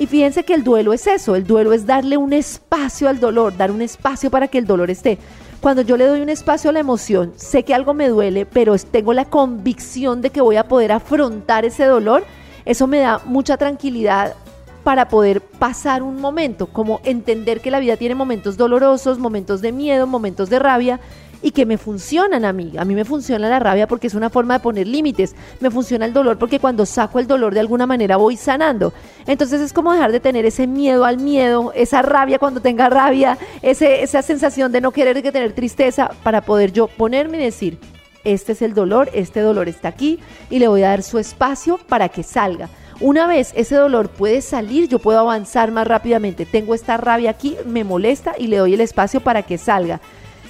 Y 0.00 0.06
fíjense 0.06 0.44
que 0.44 0.54
el 0.54 0.64
duelo 0.64 0.94
es 0.94 1.06
eso, 1.06 1.36
el 1.36 1.46
duelo 1.46 1.74
es 1.74 1.84
darle 1.84 2.16
un 2.16 2.32
espacio 2.32 3.06
al 3.06 3.20
dolor, 3.20 3.54
dar 3.54 3.70
un 3.70 3.82
espacio 3.82 4.30
para 4.30 4.48
que 4.48 4.56
el 4.56 4.64
dolor 4.64 4.90
esté. 4.90 5.18
Cuando 5.60 5.82
yo 5.82 5.98
le 5.98 6.06
doy 6.06 6.22
un 6.22 6.30
espacio 6.30 6.70
a 6.70 6.72
la 6.72 6.80
emoción, 6.80 7.34
sé 7.36 7.64
que 7.64 7.74
algo 7.74 7.92
me 7.92 8.08
duele, 8.08 8.46
pero 8.46 8.74
tengo 8.78 9.12
la 9.12 9.26
convicción 9.26 10.22
de 10.22 10.30
que 10.30 10.40
voy 10.40 10.56
a 10.56 10.68
poder 10.68 10.90
afrontar 10.90 11.66
ese 11.66 11.84
dolor, 11.84 12.24
eso 12.64 12.86
me 12.86 13.00
da 13.00 13.20
mucha 13.26 13.58
tranquilidad 13.58 14.36
para 14.84 15.08
poder 15.08 15.42
pasar 15.42 16.02
un 16.02 16.18
momento, 16.18 16.68
como 16.68 17.02
entender 17.04 17.60
que 17.60 17.70
la 17.70 17.78
vida 17.78 17.98
tiene 17.98 18.14
momentos 18.14 18.56
dolorosos, 18.56 19.18
momentos 19.18 19.60
de 19.60 19.72
miedo, 19.72 20.06
momentos 20.06 20.48
de 20.48 20.60
rabia 20.60 20.98
y 21.42 21.52
que 21.52 21.66
me 21.66 21.78
funcionan 21.78 22.44
a 22.44 22.52
mí. 22.52 22.72
A 22.78 22.84
mí 22.84 22.94
me 22.94 23.04
funciona 23.04 23.48
la 23.48 23.58
rabia 23.58 23.86
porque 23.86 24.06
es 24.06 24.14
una 24.14 24.30
forma 24.30 24.54
de 24.54 24.60
poner 24.60 24.86
límites. 24.86 25.34
Me 25.60 25.70
funciona 25.70 26.06
el 26.06 26.12
dolor 26.12 26.38
porque 26.38 26.58
cuando 26.58 26.86
saco 26.86 27.18
el 27.18 27.26
dolor 27.26 27.54
de 27.54 27.60
alguna 27.60 27.86
manera 27.86 28.16
voy 28.16 28.36
sanando. 28.36 28.92
Entonces 29.26 29.60
es 29.60 29.72
como 29.72 29.92
dejar 29.92 30.12
de 30.12 30.20
tener 30.20 30.44
ese 30.46 30.66
miedo 30.66 31.04
al 31.04 31.18
miedo, 31.18 31.72
esa 31.74 32.02
rabia 32.02 32.38
cuando 32.38 32.60
tenga 32.60 32.88
rabia, 32.88 33.38
ese, 33.62 34.02
esa 34.02 34.22
sensación 34.22 34.72
de 34.72 34.80
no 34.80 34.92
querer 34.92 35.22
que 35.22 35.32
tener 35.32 35.52
tristeza 35.52 36.10
para 36.22 36.42
poder 36.42 36.72
yo 36.72 36.86
ponerme 36.88 37.38
y 37.38 37.44
decir, 37.44 37.78
este 38.24 38.52
es 38.52 38.62
el 38.62 38.74
dolor, 38.74 39.08
este 39.14 39.40
dolor 39.40 39.68
está 39.68 39.88
aquí 39.88 40.18
y 40.50 40.58
le 40.58 40.68
voy 40.68 40.82
a 40.82 40.88
dar 40.88 41.02
su 41.02 41.18
espacio 41.18 41.78
para 41.88 42.08
que 42.08 42.22
salga. 42.22 42.68
Una 43.00 43.26
vez 43.26 43.52
ese 43.56 43.76
dolor 43.76 44.10
puede 44.10 44.42
salir, 44.42 44.86
yo 44.86 44.98
puedo 44.98 45.18
avanzar 45.20 45.72
más 45.72 45.86
rápidamente. 45.86 46.44
Tengo 46.44 46.74
esta 46.74 46.98
rabia 46.98 47.30
aquí, 47.30 47.56
me 47.64 47.82
molesta 47.82 48.34
y 48.38 48.48
le 48.48 48.58
doy 48.58 48.74
el 48.74 48.82
espacio 48.82 49.22
para 49.22 49.42
que 49.42 49.56
salga. 49.56 50.00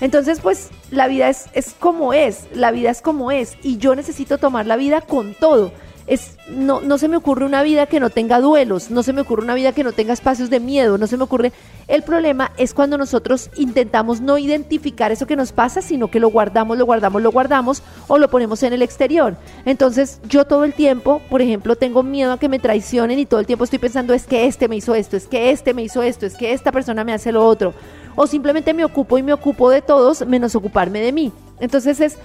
Entonces, 0.00 0.40
pues 0.40 0.70
la 0.90 1.08
vida 1.08 1.28
es, 1.28 1.46
es 1.52 1.74
como 1.78 2.12
es, 2.12 2.46
la 2.54 2.70
vida 2.70 2.90
es 2.90 3.02
como 3.02 3.30
es 3.30 3.56
y 3.62 3.76
yo 3.76 3.94
necesito 3.94 4.38
tomar 4.38 4.66
la 4.66 4.76
vida 4.76 5.00
con 5.00 5.34
todo. 5.34 5.72
Es, 6.06 6.38
no, 6.48 6.80
no 6.80 6.98
se 6.98 7.06
me 7.06 7.16
ocurre 7.16 7.44
una 7.44 7.62
vida 7.62 7.86
que 7.86 8.00
no 8.00 8.10
tenga 8.10 8.40
duelos, 8.40 8.90
no 8.90 9.04
se 9.04 9.12
me 9.12 9.20
ocurre 9.20 9.44
una 9.44 9.54
vida 9.54 9.72
que 9.72 9.84
no 9.84 9.92
tenga 9.92 10.12
espacios 10.12 10.50
de 10.50 10.58
miedo, 10.58 10.98
no 10.98 11.06
se 11.06 11.16
me 11.16 11.24
ocurre... 11.24 11.52
El 11.86 12.02
problema 12.02 12.52
es 12.56 12.72
cuando 12.72 12.98
nosotros 12.98 13.50
intentamos 13.56 14.20
no 14.20 14.38
identificar 14.38 15.12
eso 15.12 15.26
que 15.26 15.36
nos 15.36 15.52
pasa, 15.52 15.82
sino 15.82 16.10
que 16.10 16.18
lo 16.18 16.28
guardamos, 16.28 16.78
lo 16.78 16.86
guardamos, 16.86 17.22
lo 17.22 17.30
guardamos 17.30 17.82
o 18.08 18.18
lo 18.18 18.28
ponemos 18.28 18.62
en 18.62 18.72
el 18.72 18.82
exterior. 18.82 19.36
Entonces 19.64 20.20
yo 20.28 20.44
todo 20.44 20.64
el 20.64 20.72
tiempo, 20.72 21.20
por 21.30 21.42
ejemplo, 21.42 21.76
tengo 21.76 22.02
miedo 22.02 22.32
a 22.32 22.38
que 22.38 22.48
me 22.48 22.58
traicionen 22.58 23.18
y 23.18 23.26
todo 23.26 23.38
el 23.38 23.46
tiempo 23.46 23.64
estoy 23.64 23.78
pensando 23.78 24.14
es 24.14 24.26
que 24.26 24.46
este 24.46 24.66
me 24.66 24.76
hizo 24.76 24.94
esto, 24.94 25.16
es 25.16 25.28
que 25.28 25.50
este 25.50 25.74
me 25.74 25.82
hizo 25.82 26.02
esto, 26.02 26.26
es 26.26 26.34
que 26.34 26.52
esta 26.52 26.72
persona 26.72 27.04
me 27.04 27.12
hace 27.12 27.30
lo 27.30 27.44
otro 27.44 27.74
o 28.16 28.26
simplemente 28.26 28.74
me 28.74 28.84
ocupo 28.84 29.18
y 29.18 29.22
me 29.22 29.32
ocupo 29.32 29.70
de 29.70 29.82
todos 29.82 30.26
menos 30.26 30.54
ocuparme 30.54 31.00
de 31.00 31.12
mí. 31.12 31.32
Entonces 31.60 32.00
es 32.00 32.16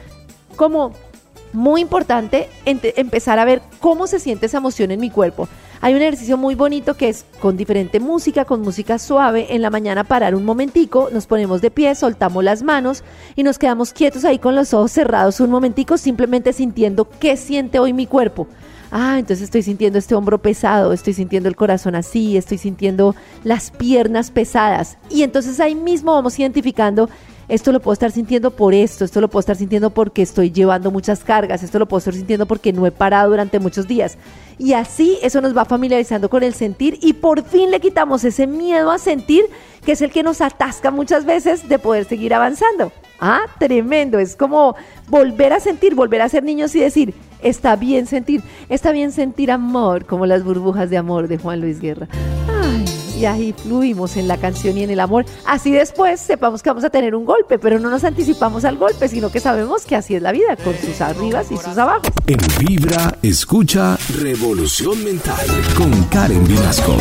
como 0.55 0.93
muy 1.53 1.81
importante 1.81 2.49
empezar 2.65 3.39
a 3.39 3.45
ver 3.45 3.61
cómo 3.79 4.07
se 4.07 4.19
siente 4.19 4.45
esa 4.45 4.57
emoción 4.57 4.91
en 4.91 4.99
mi 4.99 5.09
cuerpo. 5.09 5.47
Hay 5.81 5.93
un 5.93 6.01
ejercicio 6.01 6.37
muy 6.37 6.55
bonito 6.55 6.95
que 6.95 7.09
es 7.09 7.25
con 7.39 7.57
diferente 7.57 7.99
música, 7.99 8.45
con 8.45 8.61
música 8.61 8.97
suave, 8.99 9.55
en 9.55 9.61
la 9.61 9.69
mañana 9.69 10.03
parar 10.03 10.35
un 10.35 10.43
momentico, 10.43 11.09
nos 11.11 11.27
ponemos 11.27 11.61
de 11.61 11.71
pie, 11.71 11.95
soltamos 11.95 12.43
las 12.43 12.63
manos 12.63 13.03
y 13.35 13.43
nos 13.43 13.57
quedamos 13.57 13.93
quietos 13.93 14.25
ahí 14.25 14.39
con 14.39 14.55
los 14.55 14.73
ojos 14.73 14.91
cerrados 14.91 15.39
un 15.39 15.51
momentico, 15.51 15.97
simplemente 15.97 16.53
sintiendo 16.53 17.07
qué 17.19 17.37
siente 17.37 17.79
hoy 17.79 17.93
mi 17.93 18.07
cuerpo 18.07 18.47
ah, 18.95 19.19
entonces 19.19 19.43
estoy 19.43 19.61
sintiendo 19.61 19.99
este 19.99 20.15
hombro 20.15 20.37
pesado, 20.37 20.93
estoy 20.93 21.11
sintiendo 21.11 21.49
el 21.49 21.57
corazón 21.57 21.95
así, 21.95 22.37
estoy 22.37 22.57
sintiendo 22.57 23.13
las 23.43 23.69
piernas 23.69 24.31
pesadas. 24.31 24.97
Y 25.09 25.23
entonces 25.23 25.59
ahí 25.59 25.75
mismo 25.75 26.13
vamos 26.13 26.39
identificando, 26.39 27.09
esto 27.49 27.73
lo 27.73 27.81
puedo 27.81 27.91
estar 27.91 28.11
sintiendo 28.11 28.51
por 28.51 28.73
esto, 28.73 29.03
esto 29.03 29.19
lo 29.19 29.29
puedo 29.29 29.41
estar 29.41 29.57
sintiendo 29.57 29.89
porque 29.89 30.21
estoy 30.21 30.49
llevando 30.49 30.91
muchas 30.91 31.25
cargas, 31.25 31.61
esto 31.61 31.77
lo 31.77 31.89
puedo 31.89 31.97
estar 31.97 32.13
sintiendo 32.13 32.45
porque 32.45 32.71
no 32.71 32.85
he 32.87 32.91
parado 32.91 33.31
durante 33.31 33.59
muchos 33.59 33.85
días. 33.85 34.17
Y 34.57 34.71
así 34.71 35.19
eso 35.21 35.41
nos 35.41 35.55
va 35.55 35.65
familiarizando 35.65 36.29
con 36.29 36.41
el 36.43 36.53
sentir 36.53 36.97
y 37.01 37.13
por 37.13 37.43
fin 37.43 37.71
le 37.71 37.81
quitamos 37.81 38.23
ese 38.23 38.47
miedo 38.47 38.91
a 38.91 38.97
sentir 38.97 39.43
que 39.85 39.91
es 39.91 40.01
el 40.01 40.09
que 40.09 40.23
nos 40.23 40.39
atasca 40.39 40.89
muchas 40.89 41.25
veces 41.25 41.67
de 41.67 41.79
poder 41.79 42.05
seguir 42.05 42.33
avanzando. 42.33 42.93
Ah, 43.19 43.41
tremendo, 43.59 44.19
es 44.19 44.35
como 44.35 44.75
volver 45.07 45.53
a 45.53 45.59
sentir, 45.59 45.95
volver 45.95 46.21
a 46.21 46.29
ser 46.29 46.43
niños 46.43 46.75
y 46.75 46.79
decir, 46.79 47.13
Está 47.45 47.75
bien 47.75 48.07
sentir, 48.07 48.41
está 48.69 48.91
bien 48.91 49.11
sentir 49.11 49.51
amor, 49.51 50.05
como 50.05 50.25
las 50.25 50.43
burbujas 50.43 50.89
de 50.89 50.97
amor 50.97 51.27
de 51.27 51.37
Juan 51.37 51.61
Luis 51.61 51.79
Guerra. 51.79 52.07
Ay, 52.49 52.85
y 53.19 53.25
ahí 53.25 53.53
fluimos 53.53 54.17
en 54.17 54.27
la 54.27 54.37
canción 54.37 54.75
y 54.79 54.83
en 54.83 54.89
el 54.89 54.99
amor. 54.99 55.25
Así 55.45 55.69
después 55.69 56.19
sepamos 56.19 56.63
que 56.63 56.71
vamos 56.71 56.83
a 56.83 56.89
tener 56.89 57.13
un 57.13 57.23
golpe, 57.23 57.59
pero 57.59 57.77
no 57.77 57.91
nos 57.91 58.03
anticipamos 58.03 58.65
al 58.65 58.77
golpe, 58.77 59.07
sino 59.07 59.29
que 59.29 59.39
sabemos 59.39 59.85
que 59.85 59.95
así 59.95 60.15
es 60.15 60.23
la 60.23 60.31
vida, 60.31 60.55
con 60.55 60.73
sus 60.75 60.99
arribas 61.01 61.51
y 61.51 61.57
sus 61.57 61.77
abajos. 61.77 62.09
En 62.25 62.39
Vibra, 62.57 63.15
escucha 63.21 63.95
Revolución 64.19 65.03
Mental 65.03 65.45
con 65.77 65.91
Karen 66.05 66.47
Vinasco. 66.47 66.97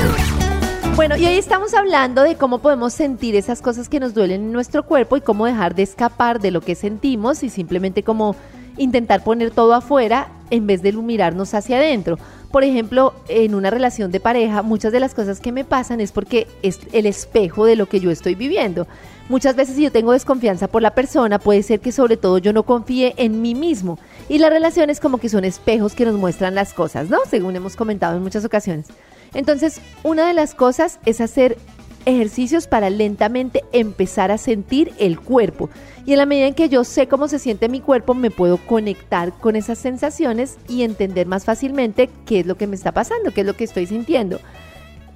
Bueno, 0.97 1.17
y 1.17 1.27
hoy 1.27 1.35
estamos 1.35 1.75
hablando 1.75 2.23
de 2.23 2.37
cómo 2.37 2.61
podemos 2.61 2.93
sentir 2.93 3.35
esas 3.35 3.61
cosas 3.61 3.89
que 3.89 3.99
nos 3.99 4.15
duelen 4.15 4.43
en 4.43 4.53
nuestro 4.53 4.87
cuerpo 4.87 5.17
y 5.17 5.21
cómo 5.21 5.45
dejar 5.45 5.75
de 5.75 5.83
escapar 5.83 6.41
de 6.41 6.53
lo 6.53 6.61
que 6.61 6.77
sentimos 6.77 7.43
y 7.43 7.51
simplemente 7.51 8.05
como 8.05 8.37
intentar 8.77 9.25
poner 9.25 9.51
todo 9.51 9.75
afuera 9.75 10.29
en 10.51 10.69
vez 10.69 10.83
de 10.83 10.93
mirarnos 10.93 11.53
hacia 11.53 11.79
adentro. 11.79 12.17
Por 12.53 12.63
ejemplo, 12.63 13.13
en 13.29 13.57
una 13.57 13.71
relación 13.71 14.13
de 14.13 14.21
pareja, 14.21 14.63
muchas 14.63 14.93
de 14.93 15.01
las 15.01 15.15
cosas 15.15 15.41
que 15.41 15.51
me 15.51 15.65
pasan 15.65 16.01
es 16.01 16.13
porque 16.13 16.47
es 16.63 16.79
el 16.93 17.07
espejo 17.07 17.65
de 17.65 17.75
lo 17.75 17.87
que 17.87 17.99
yo 17.99 18.13
estoy 18.13 18.37
viviendo. 18.37 18.87
Muchas 19.29 19.57
veces 19.57 19.75
si 19.75 19.83
yo 19.83 19.91
tengo 19.91 20.13
desconfianza 20.13 20.69
por 20.69 20.81
la 20.81 20.95
persona, 20.95 21.41
puede 21.41 21.65
ser 21.65 21.81
que 21.81 21.91
sobre 21.91 22.17
todo 22.17 22.39
yo 22.39 22.53
no 22.53 22.63
confíe 22.63 23.15
en 23.17 23.43
mí 23.43 23.57
mismo. 23.57 23.99
Y 24.29 24.39
las 24.39 24.51
relaciones 24.51 25.01
como 25.01 25.19
que 25.19 25.29
son 25.29 25.45
espejos 25.45 25.95
que 25.95 26.05
nos 26.05 26.15
muestran 26.15 26.55
las 26.55 26.73
cosas, 26.73 27.11
¿no? 27.11 27.19
Según 27.29 27.57
hemos 27.57 27.75
comentado 27.75 28.17
en 28.17 28.23
muchas 28.23 28.45
ocasiones. 28.45 28.87
Entonces, 29.35 29.81
una 30.03 30.27
de 30.27 30.35
las 30.35 30.55
cosas 30.55 30.99
es 31.05 31.21
hacer 31.21 31.59
ejercicios 32.07 32.67
para 32.67 32.91
lentamente 32.91 33.65
empezar 33.73 34.31
a 34.31 34.39
sentir 34.39 34.93
el 34.99 35.19
cuerpo. 35.21 35.71
Y 36.07 36.13
en 36.13 36.19
la 36.19 36.27
medida 36.27 36.47
en 36.47 36.55
que 36.55 36.69
yo 36.69 36.85
sé 36.85 37.09
cómo 37.09 37.29
se 37.29 37.39
siente 37.39 37.69
mi 37.69 37.81
cuerpo, 37.81 38.15
me 38.15 38.31
puedo 38.31 38.59
conectar 38.59 39.33
con 39.33 39.57
esas 39.57 39.79
sensaciones 39.79 40.59
y 40.69 40.83
entender 40.83 41.27
más 41.27 41.45
fácilmente 41.45 42.11
qué 42.27 42.41
es 42.41 42.47
lo 42.47 42.57
que 42.57 42.67
me 42.67 42.77
está 42.77 42.93
pasando, 42.93 43.33
qué 43.33 43.41
es 43.41 43.47
lo 43.47 43.57
que 43.57 43.65
estoy 43.65 43.87
sintiendo. 43.87 44.41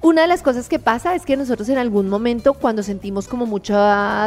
Una 0.01 0.21
de 0.21 0.29
las 0.29 0.41
cosas 0.41 0.69
que 0.69 0.79
pasa 0.79 1.13
es 1.13 1.25
que 1.25 1.35
nosotros 1.35 1.67
en 1.67 1.77
algún 1.77 2.07
momento 2.07 2.53
cuando 2.53 2.83
sentimos 2.83 3.27
como 3.27 3.45
mucho 3.45 3.75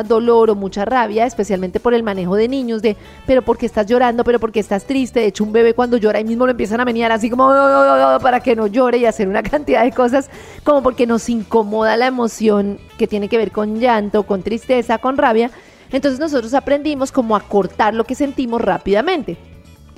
dolor 0.06 0.50
o 0.50 0.54
mucha 0.54 0.84
rabia, 0.84 1.24
especialmente 1.24 1.80
por 1.80 1.94
el 1.94 2.02
manejo 2.02 2.36
de 2.36 2.46
niños, 2.46 2.82
de 2.82 2.94
pero 3.26 3.40
porque 3.40 3.64
estás 3.64 3.86
llorando, 3.86 4.22
pero 4.22 4.38
porque 4.38 4.60
estás 4.60 4.84
triste, 4.84 5.20
de 5.20 5.26
hecho 5.26 5.44
un 5.44 5.52
bebé 5.52 5.72
cuando 5.72 5.96
llora 5.96 6.18
ahí 6.18 6.24
mismo 6.24 6.44
lo 6.44 6.50
empiezan 6.50 6.80
a 6.82 6.84
menear 6.84 7.10
así 7.10 7.30
como 7.30 7.46
para 7.46 8.40
que 8.40 8.54
no 8.54 8.66
llore 8.66 8.98
y 8.98 9.06
hacer 9.06 9.28
una 9.28 9.42
cantidad 9.42 9.82
de 9.82 9.92
cosas 9.92 10.28
como 10.62 10.82
porque 10.82 11.06
nos 11.06 11.30
incomoda 11.30 11.96
la 11.96 12.06
emoción 12.06 12.78
que 12.98 13.06
tiene 13.06 13.30
que 13.30 13.38
ver 13.38 13.50
con 13.50 13.80
llanto, 13.80 14.24
con 14.24 14.42
tristeza, 14.42 14.98
con 14.98 15.16
rabia. 15.16 15.50
Entonces 15.90 16.20
nosotros 16.20 16.52
aprendimos 16.52 17.12
como 17.12 17.34
a 17.34 17.40
cortar 17.40 17.94
lo 17.94 18.04
que 18.04 18.14
sentimos 18.14 18.60
rápidamente 18.60 19.38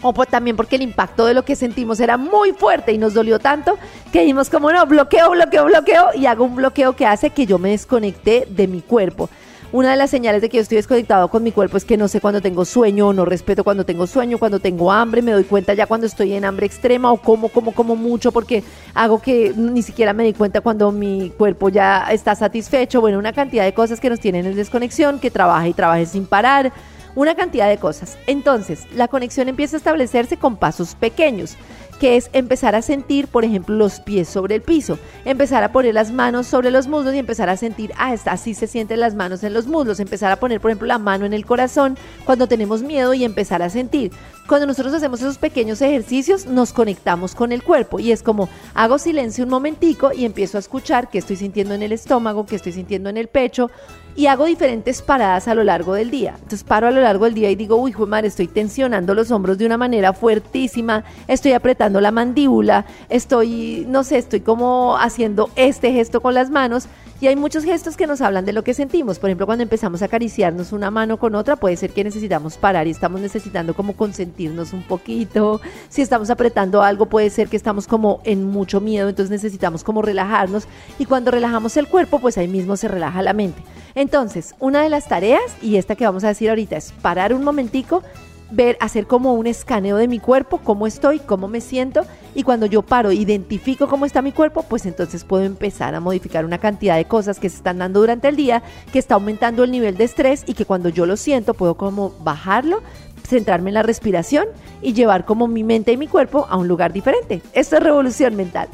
o 0.05 0.13
también 0.27 0.57
porque 0.57 0.77
el 0.77 0.83
impacto 0.83 1.25
de 1.25 1.35
lo 1.35 1.45
que 1.45 1.57
sentimos 1.57 1.99
era 1.99 2.17
muy 2.17 2.53
fuerte 2.53 2.93
y 2.93 2.99
nos 2.99 3.15
dolió 3.15 3.39
tanto 3.39 3.79
que 4.13 4.21
dijimos 4.21 4.51
como 4.51 4.71
no, 4.71 4.85
bloqueo, 4.87 5.31
bloqueo, 5.31 5.65
bloqueo 5.65 6.09
y 6.15 6.27
hago 6.27 6.45
un 6.45 6.57
bloqueo 6.57 6.95
que 6.95 7.07
hace 7.07 7.31
que 7.31 7.47
yo 7.47 7.59
me 7.59 7.71
desconecte 7.71 8.47
de 8.51 8.69
mi 8.69 8.83
cuerpo. 8.83 9.31
Una 9.73 9.91
de 9.91 9.97
las 9.97 10.11
señales 10.11 10.41
de 10.41 10.49
que 10.49 10.59
yo 10.59 10.61
estoy 10.61 10.77
desconectado 10.77 11.27
con 11.27 11.43
mi 11.43 11.51
cuerpo 11.51 11.77
es 11.77 11.85
que 11.85 11.97
no 11.97 12.07
sé 12.07 12.21
cuando 12.21 12.41
tengo 12.41 12.65
sueño 12.65 13.13
no 13.13 13.25
respeto 13.25 13.65
cuando 13.65 13.85
tengo 13.85 14.07
sueño, 14.07 14.39
cuando 14.39 14.61
tengo 14.61 14.93
hambre, 14.93 15.21
me 15.21 15.33
doy 15.33 15.43
cuenta 15.43 15.75
ya 15.75 15.87
cuando 15.87 16.07
estoy 16.07 16.35
en 16.35 16.45
hambre 16.45 16.67
extrema 16.67 17.11
o 17.11 17.17
como, 17.17 17.49
como, 17.49 17.73
como 17.73 17.97
mucho 17.97 18.31
porque 18.31 18.63
hago 18.95 19.21
que 19.21 19.53
ni 19.57 19.83
siquiera 19.83 20.13
me 20.13 20.23
di 20.23 20.33
cuenta 20.33 20.61
cuando 20.61 20.93
mi 20.93 21.33
cuerpo 21.37 21.71
ya 21.71 22.07
está 22.13 22.37
satisfecho. 22.37 23.01
Bueno, 23.01 23.19
una 23.19 23.33
cantidad 23.33 23.65
de 23.65 23.75
cosas 23.75 23.99
que 23.99 24.11
nos 24.11 24.21
tienen 24.21 24.47
en 24.47 24.55
desconexión, 24.55 25.19
que 25.19 25.33
trabaja 25.33 25.67
y 25.67 25.73
trabaje 25.73 26.07
sin 26.07 26.27
parar 26.27 26.73
una 27.15 27.35
cantidad 27.35 27.69
de 27.69 27.79
cosas. 27.79 28.19
Entonces, 28.27 28.87
la 28.95 29.09
conexión 29.09 29.49
empieza 29.49 29.77
a 29.77 29.79
establecerse 29.79 30.37
con 30.37 30.57
pasos 30.57 30.95
pequeños 30.95 31.57
que 31.99 32.17
es 32.17 32.29
empezar 32.33 32.75
a 32.75 32.83
sentir, 32.83 33.29
por 33.29 33.45
ejemplo, 33.45 33.75
los 33.75 34.01
pies 34.01 34.29
sobre 34.29 34.57
el 34.57 34.63
piso, 34.63 34.99
empezar 35.25 35.63
a 35.63 35.73
poner 35.73 35.95
las 35.95 36.11
manos 36.11 36.47
sobre 36.47 36.71
los 36.71 36.89
muslos 36.89 37.15
y 37.15 37.19
empezar 37.19 37.49
a 37.49 37.57
sentir, 37.57 37.93
ah, 37.97 38.15
así 38.27 38.55
se 38.55 38.67
sienten 38.67 39.01
las 39.01 39.15
manos 39.15 39.45
en 39.45 39.55
los 39.55 39.67
muslos, 39.67 40.01
empezar 40.01 40.33
a 40.33 40.37
poner, 40.37 40.61
por 40.61 40.71
ejemplo, 40.71 40.89
la 40.89 40.99
mano 40.99 41.25
en 41.25 41.33
el 41.33 41.47
corazón 41.47 41.97
cuando 42.25 42.49
tenemos 42.49 42.83
miedo 42.83 43.15
y 43.15 43.25
empezar 43.25 43.63
a 43.63 43.71
sentir. 43.71 44.13
Cuando 44.47 44.67
nosotros 44.67 44.93
hacemos 44.93 45.23
esos 45.23 45.39
pequeños 45.39 45.81
ejercicios, 45.81 46.45
nos 46.45 46.75
conectamos 46.75 47.35
con 47.35 47.51
el 47.51 47.63
cuerpo 47.63 47.99
y 47.99 48.13
es 48.13 48.23
como 48.23 48.51
hago 48.75 48.99
silencio 48.99 49.45
un 49.45 49.51
momentico 49.51 50.13
y 50.13 50.27
empiezo 50.27 50.59
a 50.59 50.61
escuchar 50.61 51.09
qué 51.09 51.17
estoy 51.17 51.37
sintiendo 51.37 51.73
en 51.73 51.83
el 51.83 51.93
estómago, 51.93 52.45
qué 52.45 52.57
estoy 52.57 52.73
sintiendo 52.73 53.09
en 53.09 53.17
el 53.17 53.29
pecho, 53.29 53.71
y 54.17 54.27
hago 54.27 54.45
diferentes 54.45 55.01
paradas 55.01 55.49
a 55.49 55.55
lo 55.55 55.65
largo 55.65 55.95
del 55.95 56.11
día. 56.11 56.35
Entonces 56.35 56.63
paro 56.63 56.89
a 56.89 56.91
lo 56.91 57.01
largo 57.01 57.25
del 57.25 57.33
día 57.33 57.51
y 57.51 57.57
digo, 57.57 57.77
uy, 57.77 57.95
madre, 58.07 58.29
estoy 58.29 58.47
tensionando 58.47 59.15
los 59.15 59.31
hombros 59.31 59.57
de 59.57 59.65
una 59.65 59.79
manera 59.79 60.13
fuertísima, 60.13 61.05
estoy 61.27 61.53
apretando 61.53 62.03
la 62.03 62.11
mandíbula, 62.11 62.85
estoy, 63.09 63.87
no 63.89 64.05
sé, 64.05 64.19
estoy 64.19 64.41
como 64.41 64.99
haciendo 64.99 65.49
este 65.57 65.91
gesto 65.93 66.21
con 66.21 66.35
las 66.35 66.51
manos. 66.51 66.87
Y 67.25 67.27
hay 67.27 67.37
muchos 67.37 67.65
gestos 67.65 67.97
que 67.97 68.07
nos 68.07 68.21
hablan 68.21 68.45
de 68.45 68.53
lo 68.53 68.63
que 68.65 68.75
sentimos. 68.75 69.19
Por 69.19 69.31
ejemplo, 69.31 69.47
cuando 69.47 69.63
empezamos 69.63 70.03
a 70.03 70.05
acariciarnos 70.05 70.73
una 70.73 70.91
mano 70.91 71.17
con 71.17 71.35
otra, 71.35 71.57
puede 71.57 71.75
ser 71.79 71.91
que 71.93 72.05
necesitamos 72.05 72.59
parar 72.59 72.87
y 72.87 72.91
estamos 72.91 73.19
necesitando 73.19 73.73
como 73.73 73.95
consentirnos 73.95 74.75
un 74.75 74.83
poquito. 74.83 75.63
Si 75.89 76.03
estamos 76.03 76.29
apretando 76.29 76.83
algo, 76.83 77.07
puede 77.07 77.31
ser 77.31 77.49
que 77.49 77.57
estamos 77.57 77.87
como 77.87 78.21
en 78.25 78.45
mucho 78.45 78.83
miedo, 78.83 79.09
entonces 79.09 79.31
necesitamos 79.31 79.85
como 79.85 80.03
relajarnos. 80.03 80.65
Y 80.99 81.07
cuando 81.07 81.31
relajamos 81.31 81.79
el 81.79 81.89
cuerpo, 81.89 82.19
pues 82.19 82.37
ahí 82.37 82.47
mismo 82.47 82.77
se 82.77 82.89
relaja 82.89 83.23
la 83.23 83.33
mente. 83.33 83.63
Entonces, 83.95 84.55
una 84.61 84.83
de 84.83 84.91
las 84.91 85.09
tareas, 85.09 85.41
y 85.63 85.77
esta 85.77 85.97
que 85.97 86.05
vamos 86.05 86.25
a 86.25 86.29
decir 86.29 86.51
ahorita, 86.51 86.77
es 86.77 86.93
parar 87.01 87.33
un 87.33 87.43
momentico, 87.43 88.03
ver, 88.51 88.77
hacer 88.81 89.07
como 89.07 89.35
un 89.35 89.47
escaneo 89.47 89.97
de 89.97 90.09
mi 90.09 90.19
cuerpo, 90.19 90.59
cómo 90.59 90.87
estoy, 90.87 91.19
cómo 91.19 91.49
me 91.49 91.61
siento, 91.61 92.05
y 92.35 92.43
cuando 92.43 92.67
yo 92.67 92.83
paro, 92.83 93.13
identifico 93.13 93.89
cómo 93.89 94.07
está 94.07 94.23
mi 94.23 94.33
cuerpo, 94.33 94.65
pues 94.69 94.87
entonces 94.87 95.25
puedo 95.25 95.45
empezar 95.45 95.95
a 95.95 96.01
modificar 96.01 96.45
una 96.45 96.59
cantidad 96.59 96.97
de 96.97 97.07
cosas 97.07 97.39
que 97.39 97.49
se 97.49 97.57
están 97.57 97.79
dando 97.79 98.01
durante 98.01 98.29
el 98.29 98.37
día, 98.37 98.63
que 98.93 98.99
está 98.99 99.15
aumentando 99.15 99.65
el 99.65 99.71
nivel 99.71 99.97
de 99.97 100.05
estrés 100.05 100.45
y 100.47 100.55
que 100.55 100.65
cuando 100.65 100.89
yo 100.89 101.07
lo 101.07 101.17
siento 101.17 101.55
puedo 101.55 101.77
como 101.77 102.15
bajarlo, 102.21 102.83
centrarme 103.27 103.71
en 103.71 103.75
la 103.75 103.83
respiración 103.83 104.47
y 104.83 104.93
llevar 104.93 105.25
como 105.25 105.49
mi 105.49 105.65
mente 105.65 105.93
y 105.93 105.97
mi 105.97 106.09
cuerpo 106.09 106.47
a 106.49 106.57
un 106.57 106.69
lugar 106.69 106.93
diferente. 106.93 107.43
Esto 107.53 107.77
es 107.77 107.83
revolución 107.83 108.37
mental. 108.37 108.69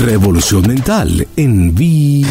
Revolución 0.00 0.66
Mental 0.66 1.28
en 1.36 1.74
Vibra. 1.74 2.30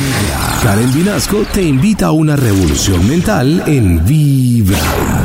Karen 0.64 0.92
Vinasco 0.92 1.44
te 1.54 1.62
invita 1.62 2.08
a 2.08 2.12
una 2.12 2.36
revolución 2.36 3.08
mental 3.08 3.62
en 3.68 4.04
Vibra. 4.06 5.19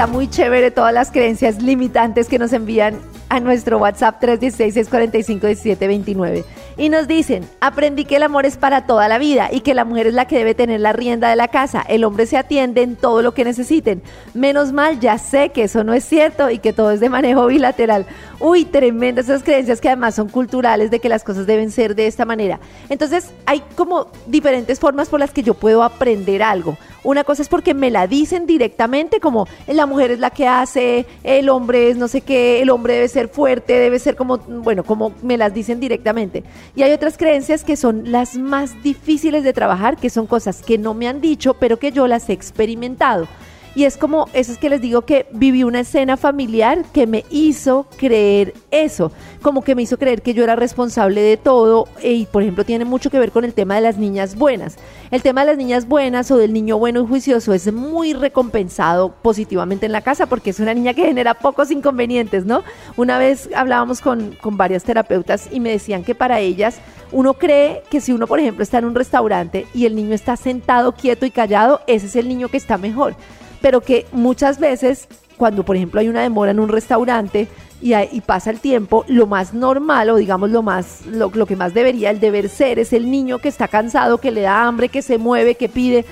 Está 0.00 0.10
muy 0.10 0.30
chévere 0.30 0.70
todas 0.70 0.94
las 0.94 1.10
creencias 1.10 1.60
limitantes 1.60 2.26
que 2.26 2.38
nos 2.38 2.54
envían 2.54 2.98
a 3.28 3.38
nuestro 3.38 3.76
WhatsApp 3.76 4.18
316-645-1729 4.22 6.42
y 6.80 6.88
nos 6.88 7.06
dicen, 7.06 7.46
aprendí 7.60 8.06
que 8.06 8.16
el 8.16 8.22
amor 8.22 8.46
es 8.46 8.56
para 8.56 8.86
toda 8.86 9.06
la 9.06 9.18
vida 9.18 9.50
y 9.52 9.60
que 9.60 9.74
la 9.74 9.84
mujer 9.84 10.06
es 10.06 10.14
la 10.14 10.26
que 10.26 10.38
debe 10.38 10.54
tener 10.54 10.80
la 10.80 10.94
rienda 10.94 11.28
de 11.28 11.36
la 11.36 11.48
casa, 11.48 11.84
el 11.86 12.04
hombre 12.04 12.24
se 12.24 12.38
atiende 12.38 12.80
en 12.80 12.96
todo 12.96 13.20
lo 13.20 13.34
que 13.34 13.44
necesiten. 13.44 14.00
Menos 14.32 14.72
mal, 14.72 14.98
ya 14.98 15.18
sé 15.18 15.50
que 15.50 15.64
eso 15.64 15.84
no 15.84 15.92
es 15.92 16.04
cierto 16.04 16.48
y 16.48 16.58
que 16.58 16.72
todo 16.72 16.90
es 16.90 17.00
de 17.00 17.10
manejo 17.10 17.44
bilateral. 17.48 18.06
Uy, 18.38 18.64
tremendas 18.64 19.26
esas 19.26 19.42
creencias 19.42 19.82
que 19.82 19.88
además 19.88 20.14
son 20.14 20.30
culturales 20.30 20.90
de 20.90 21.00
que 21.00 21.10
las 21.10 21.22
cosas 21.22 21.46
deben 21.46 21.70
ser 21.70 21.94
de 21.94 22.06
esta 22.06 22.24
manera. 22.24 22.58
Entonces, 22.88 23.30
hay 23.44 23.62
como 23.76 24.06
diferentes 24.26 24.80
formas 24.80 25.10
por 25.10 25.20
las 25.20 25.32
que 25.32 25.42
yo 25.42 25.52
puedo 25.52 25.82
aprender 25.82 26.42
algo. 26.42 26.78
Una 27.02 27.24
cosa 27.24 27.42
es 27.42 27.48
porque 27.48 27.72
me 27.72 27.90
la 27.90 28.06
dicen 28.06 28.46
directamente, 28.46 29.20
como 29.20 29.46
la 29.66 29.86
mujer 29.86 30.10
es 30.10 30.18
la 30.18 30.30
que 30.30 30.46
hace, 30.46 31.06
el 31.24 31.48
hombre 31.48 31.90
es 31.90 31.96
no 31.96 32.08
sé 32.08 32.20
qué, 32.20 32.60
el 32.60 32.70
hombre 32.70 32.94
debe 32.94 33.08
ser 33.08 33.28
fuerte, 33.28 33.74
debe 33.78 33.98
ser 33.98 34.16
como, 34.16 34.38
bueno, 34.38 34.84
como 34.84 35.12
me 35.22 35.38
las 35.38 35.54
dicen 35.54 35.80
directamente. 35.80 36.44
Y 36.76 36.82
hay 36.82 36.92
otras 36.92 37.16
creencias 37.16 37.64
que 37.64 37.76
son 37.76 38.12
las 38.12 38.36
más 38.36 38.82
difíciles 38.82 39.42
de 39.42 39.52
trabajar, 39.52 39.96
que 39.96 40.10
son 40.10 40.26
cosas 40.26 40.62
que 40.62 40.78
no 40.78 40.94
me 40.94 41.08
han 41.08 41.20
dicho, 41.20 41.54
pero 41.54 41.78
que 41.78 41.92
yo 41.92 42.06
las 42.06 42.28
he 42.28 42.32
experimentado. 42.32 43.26
Y 43.74 43.84
es 43.84 43.96
como, 43.96 44.28
eso 44.32 44.50
es 44.50 44.58
que 44.58 44.68
les 44.68 44.80
digo 44.80 45.02
que 45.02 45.26
viví 45.30 45.62
una 45.62 45.80
escena 45.80 46.16
familiar 46.16 46.84
que 46.92 47.06
me 47.06 47.24
hizo 47.30 47.86
creer 47.96 48.54
eso, 48.72 49.12
como 49.42 49.62
que 49.62 49.76
me 49.76 49.82
hizo 49.82 49.96
creer 49.96 50.22
que 50.22 50.34
yo 50.34 50.42
era 50.42 50.56
responsable 50.56 51.20
de 51.20 51.36
todo 51.36 51.86
y 52.02 52.26
por 52.26 52.42
ejemplo 52.42 52.64
tiene 52.64 52.84
mucho 52.84 53.10
que 53.10 53.18
ver 53.18 53.30
con 53.30 53.44
el 53.44 53.54
tema 53.54 53.76
de 53.76 53.80
las 53.82 53.96
niñas 53.96 54.34
buenas. 54.34 54.76
El 55.12 55.22
tema 55.22 55.42
de 55.42 55.48
las 55.48 55.56
niñas 55.56 55.86
buenas 55.86 56.30
o 56.32 56.36
del 56.36 56.52
niño 56.52 56.78
bueno 56.78 57.00
y 57.00 57.06
juicioso 57.06 57.54
es 57.54 57.72
muy 57.72 58.12
recompensado 58.12 59.12
positivamente 59.22 59.86
en 59.86 59.92
la 59.92 60.00
casa 60.00 60.26
porque 60.26 60.50
es 60.50 60.58
una 60.58 60.74
niña 60.74 60.94
que 60.94 61.06
genera 61.06 61.34
pocos 61.34 61.70
inconvenientes, 61.70 62.44
¿no? 62.44 62.64
Una 62.96 63.18
vez 63.18 63.48
hablábamos 63.54 64.00
con, 64.00 64.36
con 64.40 64.56
varias 64.56 64.82
terapeutas 64.82 65.48
y 65.52 65.60
me 65.60 65.70
decían 65.70 66.02
que 66.02 66.16
para 66.16 66.40
ellas 66.40 66.80
uno 67.12 67.34
cree 67.34 67.82
que 67.88 68.00
si 68.00 68.12
uno, 68.12 68.26
por 68.26 68.40
ejemplo, 68.40 68.64
está 68.64 68.78
en 68.78 68.84
un 68.84 68.94
restaurante 68.96 69.66
y 69.74 69.86
el 69.86 69.94
niño 69.94 70.14
está 70.14 70.36
sentado, 70.36 70.92
quieto 70.92 71.24
y 71.24 71.30
callado, 71.30 71.80
ese 71.86 72.06
es 72.06 72.16
el 72.16 72.28
niño 72.28 72.48
que 72.48 72.56
está 72.56 72.76
mejor 72.76 73.14
pero 73.60 73.80
que 73.80 74.06
muchas 74.12 74.58
veces 74.58 75.08
cuando 75.36 75.64
por 75.64 75.76
ejemplo 75.76 76.00
hay 76.00 76.08
una 76.08 76.22
demora 76.22 76.50
en 76.50 76.60
un 76.60 76.68
restaurante 76.68 77.48
y, 77.82 78.20
pasa 78.20 78.50
el 78.50 78.60
tiempo, 78.60 79.06
lo 79.08 79.26
más 79.26 79.54
normal 79.54 80.10
o 80.10 80.16
digamos 80.16 80.50
lo 80.50 80.62
más 80.62 81.06
lo, 81.06 81.30
lo, 81.34 81.46
que 81.46 81.56
más 81.56 81.72
debería 81.72 82.10
el 82.10 82.20
deber 82.20 82.50
ser 82.50 82.78
es 82.78 82.92
el 82.92 83.10
niño 83.10 83.38
que 83.38 83.48
está 83.48 83.68
cansado, 83.68 84.18
que 84.18 84.30
le 84.30 84.42
da 84.42 84.64
hambre, 84.64 84.90
que 84.90 85.00
se 85.00 85.16
mueve, 85.16 85.54
que 85.54 85.70
pide. 85.70 86.04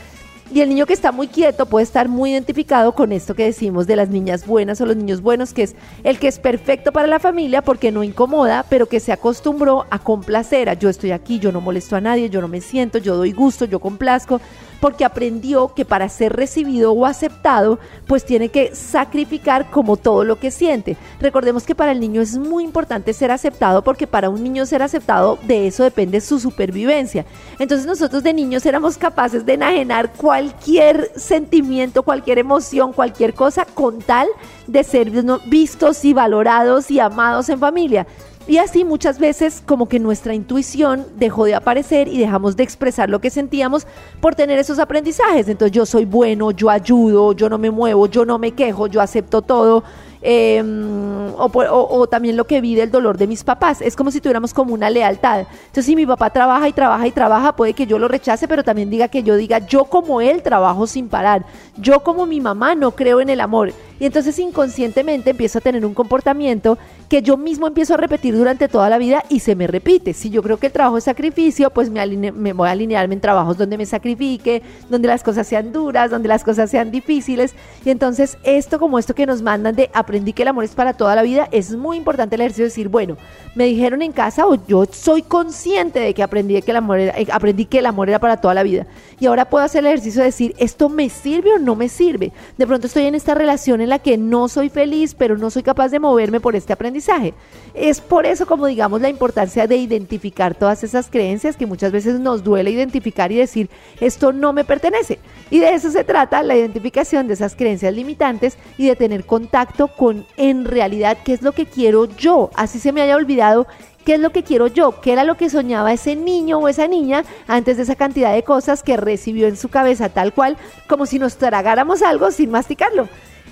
Y 0.51 0.63
el 0.63 0.71
niño 0.71 0.87
que 0.87 0.95
está 0.95 1.13
muy 1.13 1.29
quieto 1.29 1.67
puede 1.67 1.85
estar 1.85 2.09
muy 2.09 2.31
identificado 2.31 2.93
con 2.93 3.13
esto 3.13 3.35
que 3.35 3.45
decimos 3.45 3.87
de 3.87 3.97
las 3.97 4.09
niñas 4.09 4.47
buenas 4.47 4.81
o 4.81 4.87
los 4.87 4.97
niños 4.97 5.21
buenos, 5.21 5.53
que 5.53 5.65
es 5.65 5.77
el 6.05 6.19
que 6.19 6.29
es 6.29 6.39
perfecto 6.39 6.91
para 6.91 7.07
la 7.07 7.19
familia 7.19 7.61
porque 7.61 7.93
no 7.93 8.03
incomoda, 8.03 8.65
pero 8.71 8.87
que 8.87 8.99
se 8.99 9.13
acostumbró 9.13 9.85
a 9.91 9.99
complacer. 9.99 10.71
A 10.71 10.73
yo 10.73 10.89
estoy 10.89 11.11
aquí, 11.11 11.39
yo 11.39 11.53
no 11.53 11.61
molesto 11.61 11.97
a 11.97 12.01
nadie, 12.01 12.31
yo 12.31 12.41
no 12.41 12.49
me 12.49 12.63
siento, 12.63 12.97
yo 12.97 13.15
doy 13.15 13.33
gusto, 13.33 13.67
yo 13.67 13.79
complazco 13.79 14.41
porque 14.81 15.05
aprendió 15.05 15.75
que 15.75 15.85
para 15.85 16.09
ser 16.09 16.35
recibido 16.35 16.93
o 16.93 17.07
aceptado, 17.07 17.79
pues 18.07 18.25
tiene 18.25 18.49
que 18.49 18.75
sacrificar 18.75 19.71
como 19.71 19.97
todo 19.97 20.25
lo 20.25 20.39
que 20.39 20.51
siente. 20.51 20.97
Recordemos 21.21 21.65
que 21.65 21.75
para 21.75 21.93
el 21.93 22.01
niño 22.01 22.21
es 22.21 22.39
muy 22.39 22.65
importante 22.65 23.13
ser 23.13 23.31
aceptado 23.31 23.83
porque 23.83 24.07
para 24.07 24.31
un 24.31 24.43
niño 24.43 24.67
ser 24.67 24.83
aceptado 24.83 25.39
de 25.47 25.67
eso 25.67 25.85
depende 25.85 26.21
su 26.21 26.39
supervivencia. 26.39 27.25
Entonces 27.59 27.87
nosotros 27.87 28.23
de 28.23 28.33
niños 28.33 28.65
éramos 28.67 28.99
capaces 28.99 29.45
de 29.45 29.55
enajenar 29.55 30.13
cualquier 30.13 31.11
sentimiento, 31.17 32.03
cualquier 32.03 32.39
emoción, 32.39 32.93
cualquier 32.93 33.35
cosa 33.35 33.65
con 33.65 33.99
tal 34.01 34.29
de 34.67 34.85
ser 34.85 35.11
vistos 35.47 36.05
y 36.05 36.13
valorados 36.13 36.91
y 36.91 37.01
amados 37.01 37.49
en 37.49 37.59
familia. 37.59 38.07
Y 38.49 38.57
así 38.57 38.83
muchas 38.83 39.19
veces 39.19 39.63
como 39.65 39.91
que 39.91 40.01
nuestra 40.01 40.33
intuición 40.33 41.05
dejó 41.17 41.45
de 41.45 41.55
aparecer 41.55 42.09
y 42.09 42.19
dejamos 42.19 42.57
de 42.57 42.63
expresar 42.63 43.11
lo 43.11 43.21
que 43.21 43.29
sentíamos 43.29 43.87
por 44.23 44.35
tener 44.35 44.59
esos 44.59 44.79
aprendizajes. 44.79 45.49
Entonces 45.49 45.73
yo 45.73 45.85
soy 45.85 46.07
bueno, 46.07 46.51
yo 46.53 46.71
ayudo, 46.71 47.35
yo 47.35 47.51
no 47.51 47.59
me 47.59 47.71
muevo, 47.71 48.07
yo 48.07 48.25
no 48.25 48.39
me 48.39 48.53
quejo, 48.53 48.87
yo 48.87 49.03
acepto 49.03 49.43
todo. 49.43 49.85
Em, 50.23 51.33
o, 51.37 52.07
también 52.09 52.37
lo 52.37 52.45
que 52.45 52.61
vi 52.61 52.75
del 52.75 52.91
dolor 52.91 53.19
de 53.19 53.27
mis 53.27 53.45
papás. 53.45 53.83
Es 53.83 53.95
como 53.95 54.11
si 54.11 54.21
tuviéramos 54.21 54.55
como 54.55 54.73
una 54.73 54.89
lealtad. 54.89 55.41
Entonces, 55.41 55.85
si 55.85 55.95
mi 55.95 56.07
papá 56.07 56.31
trabaja 56.31 56.69
y 56.69 56.73
trabaja 56.73 57.07
y 57.07 57.13
trabaja, 57.13 57.55
puede 57.55 57.75
que 57.75 57.87
yo 57.87 57.99
lo 57.99 58.09
rechace, 58.09 58.49
pero 58.49 58.65
también 58.65 58.91
diga 58.91 59.09
que 59.09 59.23
yo 59.23 59.37
diga, 59.37 59.59
yo 59.67 59.85
como 59.85 60.21
él 60.21 60.43
trabajo 60.43 60.87
sin 60.87 61.09
parar. 61.09 61.45
Yo 61.77 62.01
como 62.01 62.27
mi 62.27 62.41
mamá 62.41 62.75
no 62.75 62.93
creo 62.93 63.21
en 63.21 63.29
el 63.29 63.41
amor. 63.41 63.73
Y 64.01 64.07
entonces 64.07 64.39
inconscientemente 64.39 65.31
empiezo 65.31 65.59
a 65.59 65.61
tener 65.61 65.85
un 65.85 65.95
comportamiento 65.95 66.79
que 67.09 67.23
yo 67.23 67.37
mismo 67.37 67.67
empiezo 67.67 67.95
a 67.95 67.97
repetir 67.97 68.37
durante 68.37 68.69
toda 68.69 68.89
la 68.89 68.99
vida 68.99 69.25
y 69.29 69.41
se 69.41 69.57
me 69.57 69.67
repite. 69.67 70.13
Si 70.13 70.31
yo 70.31 70.43
creo 70.43 70.59
que 70.59 70.67
el 70.67 70.73
trabajo 70.73 70.99
es 70.99 71.05
sacrificio, 71.05 71.71
pues 71.71 71.91
me, 71.91 72.33
me 72.33 72.53
voy 72.53 72.69
a 72.69 72.73
alinearme 72.73 73.15
en 73.15 73.21
trabajos 73.21 73.57
donde 73.57 73.79
me 73.79 73.87
sacrifique, 73.87 74.63
donde 74.89 75.09
las 75.09 75.23
cosas 75.23 75.47
sean 75.47 75.73
duras, 75.73 76.11
donde 76.11 76.29
las 76.29 76.45
cosas 76.45 76.71
sean 76.71 76.91
difíciles. 76.91 77.55
Y 77.85 77.91
entonces 77.91 78.39
esto 78.45 78.79
como 78.79 78.99
esto 78.99 79.15
que 79.15 79.27
nos 79.27 79.43
mandan 79.43 79.75
de 79.75 79.91
aprendí 79.95 80.33
que 80.33 80.43
el 80.43 80.49
amor 80.49 80.65
es 80.65 80.75
para 80.75 80.93
toda 80.93 81.15
la 81.15 81.23
vida, 81.23 81.49
es 81.51 81.75
muy 81.75 81.97
importante 81.97 82.37
el 82.37 82.43
ejercicio 82.43 82.65
de 82.65 82.71
decir, 82.71 82.89
bueno, 82.89 83.17
me 83.55 83.65
dijeron 83.65 84.03
en 84.03 84.13
casa 84.13 84.47
o 84.47 84.55
yo 84.67 84.85
soy 84.91 85.23
consciente 85.23 86.01
de 86.01 86.15
que 86.15 86.23
aprendí 86.23 86.61
que 86.63 86.71
el 86.71 86.77
amor 86.77 86.99
era, 87.01 87.19
eh, 87.19 87.27
aprendí 87.33 87.65
que 87.65 87.79
el 87.79 87.87
amor 87.87 88.09
era 88.09 88.19
para 88.19 88.37
toda 88.37 88.55
la 88.55 88.63
vida. 88.63 88.87
Y 89.19 89.27
ahora 89.27 89.49
puedo 89.49 89.65
hacer 89.65 89.81
el 89.81 89.87
ejercicio 89.87 90.21
de 90.21 90.27
decir, 90.27 90.55
¿esto 90.59 90.89
me 90.89 91.09
sirve 91.09 91.55
o 91.55 91.59
no 91.59 91.75
me 91.75 91.89
sirve? 91.89 92.33
De 92.57 92.67
pronto 92.67 92.87
estoy 92.87 93.05
en 93.05 93.15
esta 93.15 93.35
relación 93.35 93.81
la 93.89 93.99
que 93.99 94.17
no 94.19 94.49
soy 94.49 94.69
feliz, 94.69 95.15
pero 95.15 95.37
no 95.37 95.51
soy 95.51 95.63
capaz 95.63 95.89
de 95.89 95.99
moverme 95.99 96.41
por 96.41 96.55
este 96.57 96.73
aprendizaje. 96.73 97.35
Es 97.75 98.01
por 98.01 98.27
eso, 98.27 98.47
como 98.47 98.67
digamos, 98.67 99.01
la 99.01 99.09
importancia 99.09 99.67
de 99.67 99.77
identificar 99.77 100.55
todas 100.55 100.85
esas 100.85 101.09
creencias 101.09 101.57
que 101.57 101.67
muchas 101.67 101.93
veces 101.93 102.21
nos 102.21 102.45
duele 102.45 102.71
identificar 102.71 103.33
y 103.33 103.37
decir, 103.37 103.71
esto 104.01 104.33
no 104.33 104.53
me 104.53 104.65
pertenece. 104.65 105.19
Y 105.51 105.61
de 105.61 105.75
eso 105.75 105.91
se 105.91 106.05
trata 106.05 106.43
la 106.43 106.57
identificación 106.57 107.27
de 107.27 107.35
esas 107.35 107.55
creencias 107.55 107.95
limitantes 107.95 108.59
y 108.77 108.87
de 108.87 108.97
tener 108.97 109.25
contacto 109.25 109.89
con 109.89 110.27
en 110.37 110.65
realidad 110.65 111.19
qué 111.25 111.33
es 111.33 111.43
lo 111.43 111.53
que 111.53 111.67
quiero 111.67 112.05
yo. 112.05 112.51
Así 112.55 112.79
se 112.79 112.93
me 112.93 113.03
haya 113.03 113.17
olvidado 113.17 113.67
qué 114.05 114.15
es 114.15 114.21
lo 114.21 114.31
que 114.31 114.43
quiero 114.43 114.69
yo, 114.69 115.01
qué 115.03 115.13
era 115.13 115.25
lo 115.25 115.37
que 115.37 115.51
soñaba 115.51 115.93
ese 115.93 116.17
niño 116.17 116.59
o 116.59 116.69
esa 116.69 116.89
niña 116.89 117.25
antes 117.47 117.77
de 117.77 117.83
esa 117.83 117.95
cantidad 117.95 118.33
de 118.33 118.43
cosas 118.43 118.83
que 118.83 118.97
recibió 118.97 119.47
en 119.49 119.57
su 119.57 119.69
cabeza 119.69 120.09
tal 120.09 120.33
cual, 120.33 120.57
como 120.89 121.05
si 121.05 121.19
nos 121.19 121.37
tragáramos 121.37 122.01
algo 122.03 122.31
sin 122.31 122.51
masticarlo. 122.51 123.09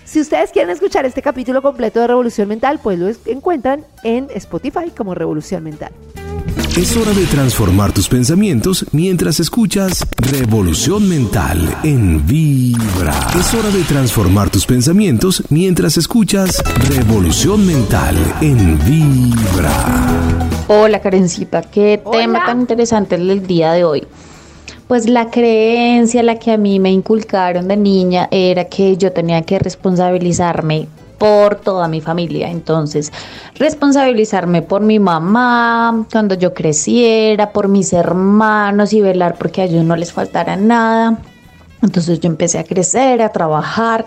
Si 0.07 0.21
ustedes 0.21 0.53
quieren 0.53 0.71
escuchar 0.71 1.05
este 1.05 1.21
capítulo 1.21 1.63
completo 1.63 1.99
de 1.99 2.07
Revolución 2.07 2.47
Mental, 2.47 2.79
pues 2.81 2.97
lo 2.97 3.09
encuentran 3.27 3.85
en 4.05 4.29
Spotify 4.33 4.91
como 4.97 5.17
Revolución 5.17 5.65
Mental. 5.65 5.91
Es 6.77 6.97
hora 6.97 7.13
de 7.13 7.27
transformar 7.27 7.93
tus 7.93 8.09
pensamientos 8.09 8.87
mientras 8.93 9.41
escuchas 9.41 10.07
Revolución 10.17 11.09
Mental 11.09 11.77
en 11.83 12.25
Vibra. 12.25 13.15
Es 13.37 13.53
hora 13.53 13.69
de 13.71 13.83
transformar 13.83 14.49
tus 14.49 14.65
pensamientos 14.65 15.43
mientras 15.51 15.97
escuchas 15.97 16.63
Revolución 16.89 17.67
Mental 17.67 18.15
en 18.41 18.79
Vibra. 18.87 19.73
Hola 20.69 21.01
Karencita, 21.01 21.63
qué 21.63 22.01
tema 22.13 22.47
tan 22.47 22.61
interesante 22.61 23.17
el 23.17 23.27
del 23.27 23.45
día 23.45 23.73
de 23.73 23.83
hoy. 23.83 24.07
Pues 24.89 25.09
la 25.09 25.31
creencia, 25.31 26.23
la 26.23 26.39
que 26.39 26.53
a 26.53 26.57
mí 26.57 26.79
me 26.79 26.93
inculcaron 26.93 27.67
de 27.67 27.77
niña, 27.77 28.29
era 28.31 28.67
que 28.67 28.97
yo 28.97 29.13
tenía 29.13 29.43
que 29.43 29.59
responsabilizarme 29.59 30.87
por 31.19 31.57
toda 31.57 31.89
mi 31.89 32.01
familia. 32.01 32.51
Entonces, 32.51 33.13
responsabilizarme 33.57 34.63
por 34.63 34.83
mi 34.83 35.01
mamá 35.01 36.07
cuando 36.13 36.37
yo 36.37 36.55
creciera, 36.55 37.53
por 37.53 37.67
mis 37.67 37.93
hermanos 37.93 38.93
y 38.93 39.01
velar 39.01 39.37
porque 39.37 39.63
a 39.63 39.65
ellos 39.65 39.85
no 39.85 39.97
les 39.97 40.13
faltara 40.13 40.57
nada. 40.57 41.19
Entonces 41.83 42.21
yo 42.21 42.29
empecé 42.29 42.59
a 42.59 42.65
crecer, 42.65 43.23
a 43.23 43.31
trabajar, 43.31 44.05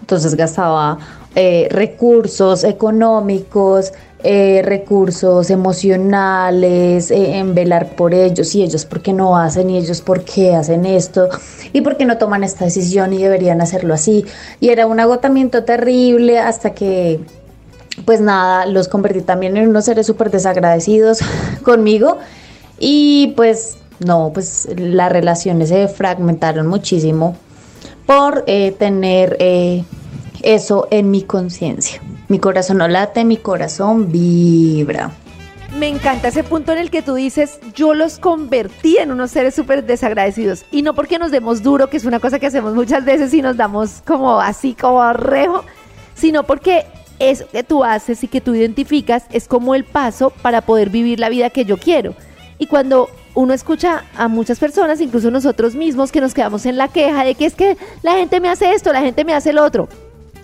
entonces 0.00 0.34
gastaba 0.36 0.98
eh, 1.34 1.68
recursos 1.70 2.64
económicos, 2.64 3.92
eh, 4.22 4.60
recursos 4.62 5.48
emocionales, 5.50 7.10
eh, 7.10 7.38
en 7.38 7.54
velar 7.54 7.96
por 7.96 8.12
ellos 8.12 8.54
y 8.54 8.62
ellos 8.62 8.84
por 8.84 9.00
qué 9.00 9.12
no 9.12 9.36
hacen 9.36 9.70
y 9.70 9.78
ellos 9.78 10.02
por 10.02 10.24
qué 10.24 10.54
hacen 10.54 10.84
esto 10.84 11.28
y 11.72 11.80
por 11.80 11.96
qué 11.96 12.04
no 12.04 12.18
toman 12.18 12.44
esta 12.44 12.66
decisión 12.66 13.12
y 13.14 13.22
deberían 13.22 13.60
hacerlo 13.60 13.94
así. 13.94 14.26
Y 14.60 14.68
era 14.68 14.86
un 14.86 15.00
agotamiento 15.00 15.64
terrible 15.64 16.38
hasta 16.38 16.74
que, 16.74 17.20
pues 18.04 18.20
nada, 18.20 18.66
los 18.66 18.88
convertí 18.88 19.22
también 19.22 19.56
en 19.56 19.68
unos 19.68 19.86
seres 19.86 20.06
súper 20.06 20.30
desagradecidos 20.30 21.20
conmigo 21.62 22.18
y 22.78 23.32
pues 23.36 23.78
no, 24.04 24.32
pues 24.34 24.68
las 24.76 25.10
relaciones 25.10 25.70
se 25.70 25.88
fragmentaron 25.88 26.66
muchísimo 26.66 27.36
por 28.04 28.44
eh, 28.46 28.72
tener 28.78 29.38
eso 30.42 30.88
en 30.90 31.10
mi 31.10 31.22
conciencia. 31.22 32.02
Mi 32.30 32.38
corazón 32.38 32.78
no 32.78 32.86
late, 32.86 33.24
mi 33.24 33.38
corazón 33.38 34.12
vibra. 34.12 35.10
Me 35.76 35.88
encanta 35.88 36.28
ese 36.28 36.44
punto 36.44 36.70
en 36.70 36.78
el 36.78 36.88
que 36.88 37.02
tú 37.02 37.14
dices, 37.14 37.58
yo 37.74 37.92
los 37.92 38.20
convertí 38.20 38.98
en 38.98 39.10
unos 39.10 39.32
seres 39.32 39.52
súper 39.52 39.84
desagradecidos. 39.84 40.64
Y 40.70 40.82
no 40.82 40.94
porque 40.94 41.18
nos 41.18 41.32
demos 41.32 41.64
duro, 41.64 41.90
que 41.90 41.96
es 41.96 42.04
una 42.04 42.20
cosa 42.20 42.38
que 42.38 42.46
hacemos 42.46 42.72
muchas 42.72 43.04
veces 43.04 43.34
y 43.34 43.42
nos 43.42 43.56
damos 43.56 44.02
como 44.06 44.40
así, 44.40 44.74
como 44.74 45.12
rejo, 45.12 45.64
sino 46.14 46.44
porque 46.44 46.86
eso 47.18 47.46
que 47.50 47.64
tú 47.64 47.82
haces 47.82 48.22
y 48.22 48.28
que 48.28 48.40
tú 48.40 48.54
identificas 48.54 49.24
es 49.32 49.48
como 49.48 49.74
el 49.74 49.82
paso 49.82 50.30
para 50.30 50.60
poder 50.60 50.88
vivir 50.88 51.18
la 51.18 51.30
vida 51.30 51.50
que 51.50 51.64
yo 51.64 51.78
quiero. 51.78 52.14
Y 52.60 52.68
cuando 52.68 53.10
uno 53.34 53.52
escucha 53.52 54.04
a 54.16 54.28
muchas 54.28 54.60
personas, 54.60 55.00
incluso 55.00 55.32
nosotros 55.32 55.74
mismos, 55.74 56.12
que 56.12 56.20
nos 56.20 56.32
quedamos 56.32 56.64
en 56.64 56.76
la 56.76 56.86
queja 56.86 57.24
de 57.24 57.34
que 57.34 57.46
es 57.46 57.56
que 57.56 57.76
la 58.02 58.12
gente 58.12 58.38
me 58.38 58.48
hace 58.48 58.72
esto, 58.72 58.92
la 58.92 59.00
gente 59.00 59.24
me 59.24 59.34
hace 59.34 59.52
lo 59.52 59.64
otro 59.64 59.88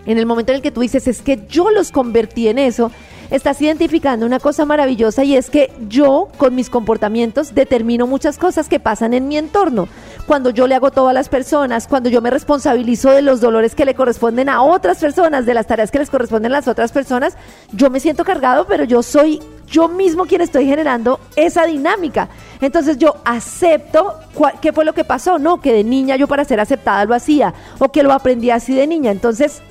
en 0.07 0.19
el 0.19 0.27
momento 0.27 0.53
en 0.53 0.57
el 0.57 0.63
que 0.63 0.71
tú 0.71 0.81
dices, 0.81 1.07
es 1.09 1.23
que 1.23 1.47
yo 1.49 1.71
los 1.71 1.93
convertí 1.93 2.49
en 2.49 2.59
eso, 2.59 2.91
estás 3.31 3.61
identificando 3.61 4.27
una 4.27 4.41
cosa 4.41 4.65
maravillosa 4.65 5.25
y 5.25 5.37
es 5.37 5.51
que 5.51 5.73
yo 5.89 6.29
con 6.39 6.55
mis 6.55 6.71
comportamientos 6.71 7.55
determino 7.55 8.07
muchas 8.07 8.39
cosas 8.39 8.69
que 8.69 8.81
pasan 8.81 9.15
en 9.15 9.29
mi 9.29 9.37
entorno. 9.37 9.89
Cuando 10.27 10.51
yo 10.51 10.67
le 10.67 10.75
hago 10.75 10.91
todo 10.91 11.09
a 11.09 11.13
las 11.13 11.29
personas, 11.29 11.87
cuando 11.87 12.09
yo 12.09 12.21
me 12.21 12.31
responsabilizo 12.31 13.11
de 13.11 13.23
los 13.23 13.41
dolores 13.41 13.75
que 13.75 13.85
le 13.85 13.95
corresponden 13.95 14.49
a 14.49 14.63
otras 14.63 14.99
personas, 14.99 15.47
de 15.47 15.55
las 15.55 15.67
tareas 15.67 15.91
que 15.91 15.99
les 15.99 16.11
corresponden 16.11 16.53
a 16.53 16.57
las 16.57 16.69
otras 16.69 16.93
personas, 16.93 17.37
yo 17.73 17.91
me 17.91 18.01
siento 18.01 18.25
cargado, 18.25 18.67
pero 18.67 18.85
yo 18.85 19.03
soy 19.03 19.41
yo 19.69 19.89
mismo 19.89 20.27
quien 20.27 20.41
estoy 20.41 20.67
generando 20.67 21.21
esa 21.35 21.67
dinámica. 21.67 22.29
Entonces 22.61 22.99
yo 22.99 23.17
acepto 23.25 24.15
qué 24.61 24.73
fue 24.73 24.85
lo 24.85 24.95
que 24.95 25.05
pasó, 25.05 25.39
no, 25.39 25.61
que 25.61 25.73
de 25.73 25.85
niña 25.85 26.17
yo 26.17 26.29
para 26.29 26.45
ser 26.45 26.61
aceptada 26.61 27.05
lo 27.05 27.15
hacía 27.15 27.55
o 27.79 27.91
que 27.91 28.03
lo 28.03 28.13
aprendí 28.13 28.51
así 28.51 28.75
de 28.75 28.87
niña. 28.87 29.11
Entonces 29.11 29.63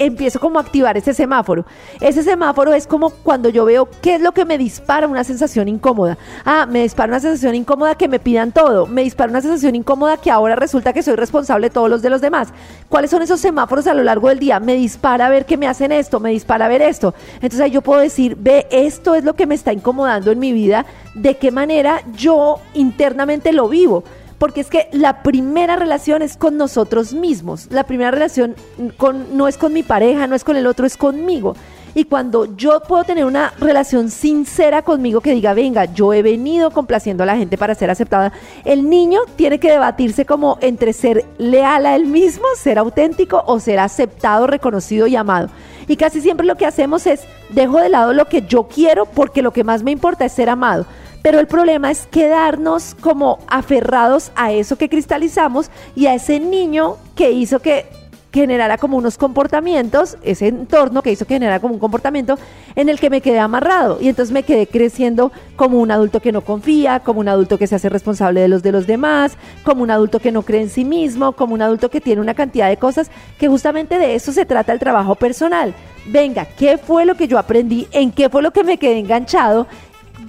empiezo 0.00 0.40
como 0.40 0.58
a 0.58 0.62
activar 0.62 0.96
ese 0.96 1.12
semáforo. 1.12 1.66
Ese 2.00 2.22
semáforo 2.22 2.72
es 2.72 2.86
como 2.86 3.10
cuando 3.10 3.50
yo 3.50 3.64
veo 3.66 3.88
qué 4.00 4.14
es 4.14 4.20
lo 4.20 4.32
que 4.32 4.46
me 4.46 4.56
dispara 4.56 5.06
una 5.06 5.24
sensación 5.24 5.68
incómoda. 5.68 6.16
Ah, 6.44 6.66
me 6.66 6.82
dispara 6.82 7.12
una 7.12 7.20
sensación 7.20 7.54
incómoda 7.54 7.94
que 7.94 8.08
me 8.08 8.18
pidan 8.18 8.50
todo. 8.50 8.86
Me 8.86 9.02
dispara 9.02 9.30
una 9.30 9.42
sensación 9.42 9.74
incómoda 9.74 10.16
que 10.16 10.30
ahora 10.30 10.56
resulta 10.56 10.92
que 10.92 11.02
soy 11.02 11.16
responsable 11.16 11.68
de 11.68 11.74
todos 11.74 11.90
los 11.90 12.00
de 12.00 12.10
los 12.10 12.22
demás. 12.22 12.48
¿Cuáles 12.88 13.10
son 13.10 13.20
esos 13.22 13.40
semáforos 13.40 13.86
a 13.86 13.94
lo 13.94 14.02
largo 14.02 14.28
del 14.30 14.38
día? 14.38 14.58
Me 14.58 14.74
dispara 14.74 15.26
a 15.26 15.30
ver 15.30 15.44
que 15.44 15.58
me 15.58 15.68
hacen 15.68 15.92
esto, 15.92 16.18
me 16.18 16.30
dispara 16.30 16.64
a 16.64 16.68
ver 16.68 16.80
esto. 16.80 17.14
Entonces 17.34 17.60
ahí 17.60 17.70
yo 17.70 17.82
puedo 17.82 18.00
decir, 18.00 18.36
ve, 18.40 18.66
esto 18.70 19.14
es 19.14 19.24
lo 19.24 19.34
que 19.34 19.46
me 19.46 19.54
está 19.54 19.72
incomodando 19.72 20.30
en 20.30 20.38
mi 20.38 20.52
vida, 20.52 20.86
de 21.14 21.36
qué 21.36 21.50
manera 21.50 22.02
yo 22.14 22.58
internamente 22.72 23.52
lo 23.52 23.68
vivo 23.68 24.02
porque 24.40 24.62
es 24.62 24.70
que 24.70 24.88
la 24.92 25.22
primera 25.22 25.76
relación 25.76 26.22
es 26.22 26.38
con 26.38 26.56
nosotros 26.56 27.12
mismos. 27.12 27.66
La 27.70 27.84
primera 27.84 28.10
relación 28.10 28.56
con, 28.96 29.36
no 29.36 29.48
es 29.48 29.58
con 29.58 29.74
mi 29.74 29.82
pareja, 29.82 30.26
no 30.26 30.34
es 30.34 30.44
con 30.44 30.56
el 30.56 30.66
otro, 30.66 30.86
es 30.86 30.96
conmigo. 30.96 31.54
Y 31.94 32.04
cuando 32.04 32.56
yo 32.56 32.80
puedo 32.80 33.04
tener 33.04 33.26
una 33.26 33.52
relación 33.60 34.10
sincera 34.10 34.80
conmigo 34.80 35.20
que 35.20 35.34
diga, 35.34 35.52
venga, 35.52 35.84
yo 35.84 36.14
he 36.14 36.22
venido 36.22 36.70
complaciendo 36.70 37.22
a 37.22 37.26
la 37.26 37.36
gente 37.36 37.58
para 37.58 37.74
ser 37.74 37.90
aceptada, 37.90 38.32
el 38.64 38.88
niño 38.88 39.20
tiene 39.36 39.60
que 39.60 39.70
debatirse 39.70 40.24
como 40.24 40.56
entre 40.62 40.94
ser 40.94 41.26
leal 41.36 41.84
a 41.84 41.94
él 41.94 42.06
mismo, 42.06 42.46
ser 42.56 42.78
auténtico 42.78 43.44
o 43.46 43.60
ser 43.60 43.78
aceptado, 43.78 44.46
reconocido 44.46 45.06
y 45.06 45.16
amado. 45.16 45.50
Y 45.86 45.96
casi 45.96 46.22
siempre 46.22 46.46
lo 46.46 46.56
que 46.56 46.64
hacemos 46.64 47.06
es, 47.06 47.24
dejo 47.50 47.78
de 47.78 47.90
lado 47.90 48.14
lo 48.14 48.24
que 48.24 48.40
yo 48.40 48.68
quiero 48.68 49.04
porque 49.04 49.42
lo 49.42 49.52
que 49.52 49.64
más 49.64 49.82
me 49.82 49.90
importa 49.90 50.24
es 50.24 50.32
ser 50.32 50.48
amado. 50.48 50.86
Pero 51.22 51.38
el 51.38 51.46
problema 51.46 51.90
es 51.90 52.06
quedarnos 52.06 52.96
como 53.00 53.38
aferrados 53.48 54.32
a 54.36 54.52
eso 54.52 54.76
que 54.76 54.88
cristalizamos 54.88 55.70
y 55.94 56.06
a 56.06 56.14
ese 56.14 56.40
niño 56.40 56.96
que 57.14 57.30
hizo 57.32 57.60
que 57.60 57.86
generara 58.32 58.78
como 58.78 58.96
unos 58.96 59.18
comportamientos, 59.18 60.16
ese 60.22 60.48
entorno 60.48 61.02
que 61.02 61.10
hizo 61.10 61.26
que 61.26 61.34
generara 61.34 61.60
como 61.60 61.74
un 61.74 61.80
comportamiento 61.80 62.38
en 62.76 62.88
el 62.88 63.00
que 63.00 63.10
me 63.10 63.20
quedé 63.20 63.40
amarrado 63.40 63.98
y 64.00 64.08
entonces 64.08 64.32
me 64.32 64.44
quedé 64.44 64.66
creciendo 64.66 65.32
como 65.56 65.80
un 65.80 65.90
adulto 65.90 66.20
que 66.20 66.32
no 66.32 66.42
confía, 66.42 67.00
como 67.00 67.20
un 67.20 67.28
adulto 67.28 67.58
que 67.58 67.66
se 67.66 67.74
hace 67.74 67.88
responsable 67.88 68.40
de 68.40 68.48
los 68.48 68.62
de 68.62 68.72
los 68.72 68.86
demás, 68.86 69.36
como 69.64 69.82
un 69.82 69.90
adulto 69.90 70.20
que 70.20 70.32
no 70.32 70.42
cree 70.42 70.62
en 70.62 70.70
sí 70.70 70.84
mismo, 70.84 71.32
como 71.32 71.54
un 71.54 71.62
adulto 71.62 71.90
que 71.90 72.00
tiene 72.00 72.20
una 72.20 72.34
cantidad 72.34 72.68
de 72.68 72.76
cosas 72.76 73.10
que 73.38 73.48
justamente 73.48 73.98
de 73.98 74.14
eso 74.14 74.32
se 74.32 74.46
trata 74.46 74.72
el 74.72 74.78
trabajo 74.78 75.14
personal. 75.16 75.74
Venga, 76.06 76.46
¿qué 76.46 76.78
fue 76.78 77.04
lo 77.04 77.14
que 77.14 77.28
yo 77.28 77.38
aprendí? 77.38 77.86
¿En 77.92 78.10
qué 78.10 78.30
fue 78.30 78.42
lo 78.42 78.52
que 78.52 78.64
me 78.64 78.78
quedé 78.78 78.98
enganchado? 78.98 79.66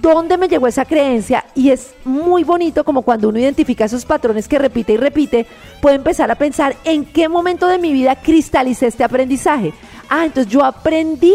Dónde 0.02 0.36
me 0.36 0.48
llegó 0.48 0.66
esa 0.66 0.84
creencia 0.84 1.46
y 1.54 1.70
es 1.70 1.94
muy 2.04 2.42
bonito 2.42 2.84
como 2.84 3.02
cuando 3.02 3.28
uno 3.28 3.38
identifica 3.38 3.84
esos 3.84 4.04
patrones 4.04 4.48
que 4.48 4.58
repite 4.58 4.94
y 4.94 4.96
repite, 4.96 5.46
puede 5.80 5.96
empezar 5.96 6.30
a 6.30 6.34
pensar 6.34 6.76
en 6.84 7.04
qué 7.04 7.28
momento 7.28 7.68
de 7.68 7.78
mi 7.78 7.92
vida 7.92 8.16
cristalicé 8.16 8.88
este 8.88 9.04
aprendizaje. 9.04 9.72
Ah, 10.08 10.26
entonces 10.26 10.52
yo 10.52 10.64
aprendí 10.64 11.34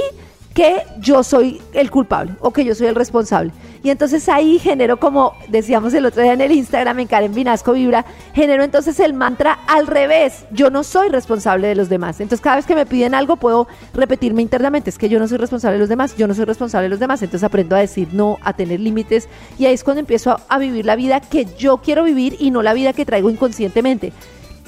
que 0.57 0.81
yo 0.99 1.21
soy 1.21 1.61
el 1.71 1.91
culpable 1.91 2.33
o 2.39 2.49
que 2.49 2.65
yo 2.65 2.73
soy 2.73 2.87
el 2.87 2.95
responsable. 2.95 3.51
Y 3.83 3.91
entonces 3.91 4.27
ahí 4.27 4.57
genero, 4.57 4.97
como 4.97 5.33
decíamos 5.49 5.93
el 5.93 6.03
otro 6.03 6.23
día 6.23 6.33
en 6.33 6.41
el 6.41 6.51
Instagram, 6.51 6.99
en 6.99 7.07
Karen 7.07 7.35
Vinasco 7.35 7.73
Vibra, 7.73 8.07
genero 8.33 8.63
entonces 8.63 8.99
el 8.99 9.13
mantra 9.13 9.59
al 9.67 9.85
revés. 9.85 10.45
Yo 10.49 10.71
no 10.71 10.83
soy 10.83 11.09
responsable 11.09 11.67
de 11.67 11.75
los 11.75 11.89
demás. 11.89 12.19
Entonces 12.21 12.41
cada 12.41 12.55
vez 12.55 12.65
que 12.65 12.73
me 12.73 12.87
piden 12.87 13.13
algo 13.13 13.35
puedo 13.35 13.67
repetirme 13.93 14.41
internamente, 14.41 14.89
es 14.89 14.97
que 14.97 15.09
yo 15.09 15.19
no 15.19 15.27
soy 15.27 15.37
responsable 15.37 15.75
de 15.75 15.79
los 15.81 15.89
demás, 15.89 16.17
yo 16.17 16.25
no 16.25 16.33
soy 16.33 16.45
responsable 16.45 16.85
de 16.85 16.89
los 16.89 16.99
demás. 16.99 17.21
Entonces 17.21 17.43
aprendo 17.43 17.75
a 17.75 17.79
decir 17.79 18.07
no, 18.13 18.39
a 18.41 18.53
tener 18.53 18.79
límites. 18.79 19.29
Y 19.59 19.67
ahí 19.67 19.75
es 19.75 19.83
cuando 19.83 19.99
empiezo 19.99 20.31
a, 20.31 20.41
a 20.49 20.57
vivir 20.57 20.87
la 20.87 20.95
vida 20.95 21.19
que 21.19 21.45
yo 21.55 21.77
quiero 21.77 22.03
vivir 22.03 22.35
y 22.39 22.49
no 22.49 22.63
la 22.63 22.73
vida 22.73 22.93
que 22.93 23.05
traigo 23.05 23.29
inconscientemente. 23.29 24.11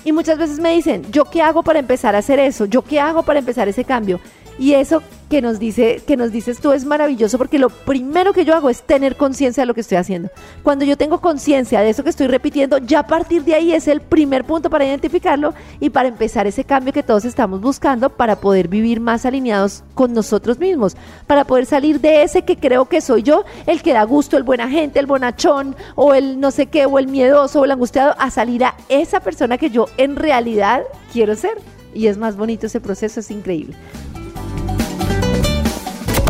Y 0.05 0.11
muchas 0.11 0.37
veces 0.37 0.59
me 0.59 0.73
dicen, 0.73 1.03
¿yo 1.11 1.25
qué 1.25 1.41
hago 1.41 1.63
para 1.63 1.79
empezar 1.79 2.15
a 2.15 2.19
hacer 2.19 2.39
eso? 2.39 2.65
¿Yo 2.65 2.83
qué 2.83 2.99
hago 2.99 3.23
para 3.23 3.39
empezar 3.39 3.67
ese 3.67 3.83
cambio? 3.83 4.19
Y 4.59 4.73
eso 4.73 5.01
que 5.29 5.41
nos 5.41 5.57
dice, 5.57 6.01
que 6.05 6.17
nos 6.17 6.31
dices 6.31 6.59
tú 6.59 6.73
es 6.73 6.83
maravilloso 6.83 7.37
porque 7.37 7.59
lo 7.59 7.69
primero 7.69 8.33
que 8.33 8.43
yo 8.43 8.55
hago 8.55 8.69
es 8.69 8.81
tener 8.81 9.15
conciencia 9.15 9.61
de 9.61 9.67
lo 9.67 9.73
que 9.73 9.81
estoy 9.81 9.97
haciendo. 9.97 10.29
Cuando 10.63 10.83
yo 10.83 10.97
tengo 10.97 11.21
conciencia 11.21 11.79
de 11.79 11.91
eso 11.91 12.03
que 12.03 12.09
estoy 12.09 12.27
repitiendo, 12.27 12.77
ya 12.79 12.99
a 12.99 13.07
partir 13.07 13.43
de 13.43 13.53
ahí 13.53 13.73
es 13.73 13.87
el 13.87 14.01
primer 14.01 14.43
punto 14.43 14.69
para 14.69 14.85
identificarlo 14.85 15.53
y 15.79 15.91
para 15.91 16.09
empezar 16.09 16.45
ese 16.45 16.65
cambio 16.65 16.91
que 16.91 17.03
todos 17.03 17.23
estamos 17.23 17.61
buscando 17.61 18.09
para 18.09 18.35
poder 18.37 18.67
vivir 18.67 18.99
más 18.99 19.25
alineados 19.25 19.83
con 19.93 20.13
nosotros 20.13 20.59
mismos, 20.59 20.97
para 21.25 21.45
poder 21.45 21.65
salir 21.65 22.01
de 22.01 22.23
ese 22.23 22.41
que 22.41 22.57
creo 22.57 22.85
que 22.85 22.99
soy 22.99 23.23
yo, 23.23 23.45
el 23.65 23.81
que 23.81 23.93
da 23.93 24.03
gusto, 24.03 24.35
el 24.35 24.43
buena 24.43 24.67
gente, 24.67 24.99
el 24.99 25.05
bonachón 25.05 25.75
o 25.95 26.13
el 26.13 26.39
no 26.39 26.51
sé 26.51 26.65
qué 26.65 26.85
o 26.85 26.99
el 26.99 27.07
miedoso 27.07 27.61
o 27.61 27.65
el 27.65 27.71
angustiado, 27.71 28.13
a 28.17 28.29
salir 28.29 28.65
a 28.65 28.75
esa 28.89 29.21
persona 29.21 29.57
que 29.57 29.69
yo 29.69 29.85
en 29.95 30.17
realidad 30.17 30.83
quiero 31.13 31.35
ser. 31.35 31.57
Y 31.93 32.07
es 32.07 32.17
más 32.17 32.35
bonito 32.35 32.67
ese 32.67 32.79
proceso, 32.79 33.19
es 33.19 33.31
increíble. 33.31 33.75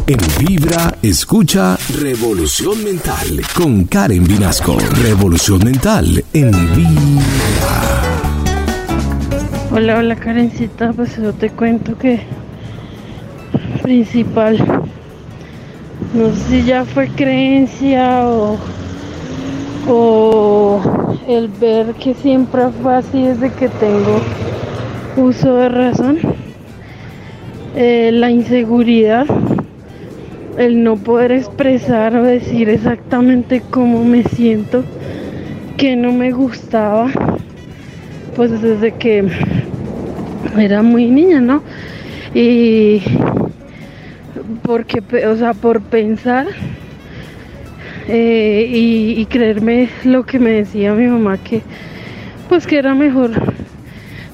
En 0.10 0.17
Vibra, 0.39 0.95
escucha 1.04 1.78
Revolución 2.02 2.84
Mental 2.84 3.41
con 3.56 3.84
Karen 3.84 4.24
Vinasco. 4.24 4.76
Revolución 5.04 5.60
Mental 5.63 6.24
en 6.34 6.50
Vibra. 6.50 8.02
Hola, 9.72 10.00
hola 10.00 10.15
Karencita, 10.15 10.93
pues 10.93 11.15
yo 11.15 11.32
te 11.34 11.52
cuento 11.52 11.95
que 11.95 12.22
principal, 13.84 14.58
no 16.15 16.34
sé 16.34 16.41
si 16.50 16.63
ya 16.63 16.86
fue 16.86 17.08
creencia 17.10 18.28
o, 18.28 18.58
o 19.88 21.19
el 21.28 21.50
ver 21.50 21.93
que 21.93 22.15
siempre 22.15 22.63
fue 22.82 22.95
así 22.95 23.22
desde 23.22 23.52
que 23.52 23.69
tengo 23.69 24.22
uso 25.17 25.54
de 25.54 25.69
razón, 25.69 26.17
eh, 27.76 28.10
la 28.12 28.32
inseguridad 28.32 29.28
el 30.60 30.84
no 30.84 30.98
poder 30.98 31.32
expresar 31.32 32.13
o 32.17 32.24
decir 32.24 32.67
exactamente 32.67 33.63
cómo 33.72 34.04
me 34.04 34.24
siento, 34.24 34.84
que 35.78 35.95
no 35.95 36.12
me 36.12 36.32
gustaba, 36.32 37.10
pues 38.36 38.62
desde 38.62 38.91
que 38.91 39.24
era 40.58 40.84
muy 40.84 41.10
niña, 41.10 41.39
¿no? 41.39 41.63
Y 42.34 43.02
porque, 44.62 45.02
o 45.26 45.38
sea, 45.38 45.54
por 45.54 45.82
pensar 45.82 46.48
eh, 48.10 48.67
y, 48.69 49.13
y, 49.17 49.26
creerme 49.28 49.88
lo 50.04 50.26
que 50.26 50.39
me 50.39 50.52
decía 50.52 50.93
mi 50.93 51.08
mamá, 51.08 51.38
que 51.38 51.62
pues 52.50 52.67
que 52.67 52.80
era 52.80 52.95
mejor 52.95 53.32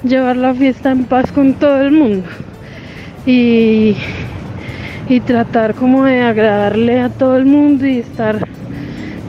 llevar 0.04 0.38
la 0.38 0.56
fiesta 0.56 0.92
en 0.92 1.06
paz 1.06 1.32
con 1.32 1.54
todo 1.54 1.82
el 1.82 1.92
mundo. 1.92 2.28
Y 3.28 3.96
y 5.08 5.20
tratar 5.20 5.76
como 5.76 6.06
de 6.06 6.22
agradarle 6.22 7.02
a 7.02 7.10
todo 7.10 7.38
el 7.38 7.46
mundo 7.46 7.86
y 7.86 8.00
estar 8.00 8.48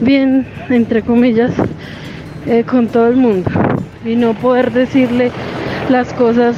bien, 0.01 0.47
entre 0.69 1.01
comillas, 1.01 1.51
eh, 2.45 2.63
con 2.63 2.87
todo 2.87 3.07
el 3.07 3.17
mundo 3.17 3.49
y 4.05 4.15
no 4.15 4.33
poder 4.33 4.71
decirle 4.71 5.31
las 5.89 6.13
cosas 6.13 6.55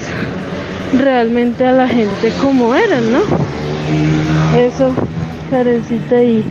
realmente 0.98 1.66
a 1.66 1.72
la 1.72 1.88
gente 1.88 2.32
como 2.42 2.76
eran, 2.76 3.12
¿no? 3.12 3.20
Eso, 4.58 4.94
carecita 5.50 6.22
y, 6.24 6.44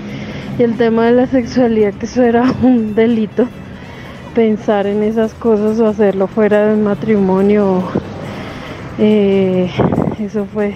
y 0.59 0.63
el 0.63 0.77
tema 0.77 1.07
de 1.07 1.13
la 1.13 1.27
sexualidad, 1.27 1.95
que 1.95 2.07
eso 2.07 2.23
era 2.23 2.53
un 2.63 2.95
delito, 2.95 3.47
pensar 4.35 4.87
en 4.87 5.03
esas 5.03 5.35
cosas 5.35 5.79
o 5.81 5.87
hacerlo 5.87 6.27
fuera 6.27 6.67
del 6.67 6.79
matrimonio, 6.79 7.83
eh, 8.99 9.71
eso 10.21 10.47
fue 10.53 10.75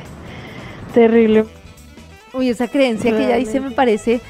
terrible. 0.95 1.45
Uy, 2.35 2.49
esa 2.49 2.69
creencia 2.69 3.11
que 3.11 3.25
ella 3.25 3.37
dice 3.37 3.61
me 3.61 3.71
parece 3.73 4.21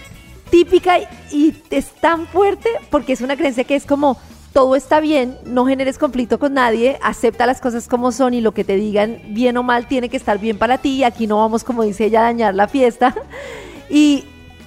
típica 0.50 0.98
y 1.30 1.54
es 1.70 1.90
tan 1.92 2.26
fuerte 2.26 2.68
porque 2.90 3.12
es 3.12 3.20
una 3.20 3.36
creencia 3.36 3.64
que 3.64 3.74
es 3.74 3.86
como 3.86 4.18
todo 4.52 4.76
está 4.76 5.00
bien, 5.00 5.38
no 5.44 5.64
generes 5.66 5.96
conflicto 5.96 6.38
con 6.38 6.54
nadie, 6.54 6.98
acepta 7.02 7.46
las 7.46 7.60
cosas 7.60 7.88
como 7.88 8.12
son 8.12 8.34
y 8.34 8.40
lo 8.40 8.52
que 8.52 8.64
te 8.64 8.76
digan, 8.76 9.20
bien 9.28 9.56
o 9.56 9.62
mal, 9.62 9.86
tiene 9.86 10.10
que 10.10 10.16
estar 10.16 10.38
bien 10.38 10.58
para 10.58 10.76
ti. 10.78 11.04
Aquí 11.04 11.26
no 11.26 11.38
vamos, 11.38 11.64
como 11.64 11.82
dice 11.82 12.04
ella, 12.04 12.20
a 12.20 12.24
dañar 12.24 12.54
la 12.54 12.68
fiesta. 12.68 13.14
Y 13.90 14.24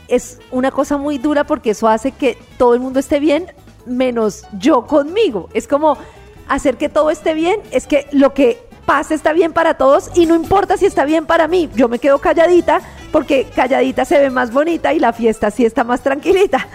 es 0.08 0.40
una 0.52 0.70
cosa 0.70 0.98
muy 0.98 1.18
dura 1.18 1.46
porque 1.46 1.72
eso 1.72 1.88
hace 1.88 2.12
que 2.12 2.38
todo 2.60 2.76
el 2.76 2.80
mundo 2.80 3.00
esté 3.00 3.20
bien, 3.20 3.48
menos 3.88 4.44
yo 4.60 4.86
conmigo. 4.86 5.50
Es 5.56 5.68
como 5.68 5.98
hacer 6.48 6.78
que 6.78 6.90
todo 6.90 7.10
esté 7.10 7.34
bien, 7.34 7.60
es 7.72 7.88
que 7.88 8.08
lo 8.12 8.36
que 8.36 8.60
pasa 8.86 9.16
está 9.16 9.34
bien 9.34 9.52
para 9.52 9.76
todos 9.76 10.12
y 10.14 10.28
no 10.28 10.36
importa 10.36 10.78
si 10.78 10.86
está 10.86 11.06
bien 11.06 11.26
para 11.26 11.48
mí, 11.48 11.72
yo 11.76 11.90
me 11.90 11.98
quedo 11.98 12.20
calladita 12.20 12.82
porque 13.12 13.48
calladita 13.56 14.06
se 14.06 14.20
ve 14.20 14.30
más 14.30 14.52
bonita 14.52 14.94
y 14.94 15.00
la 15.00 15.14
fiesta 15.14 15.52
sí 15.52 15.66
está 15.66 15.84
más 15.84 16.02
tranquilita. 16.02 16.68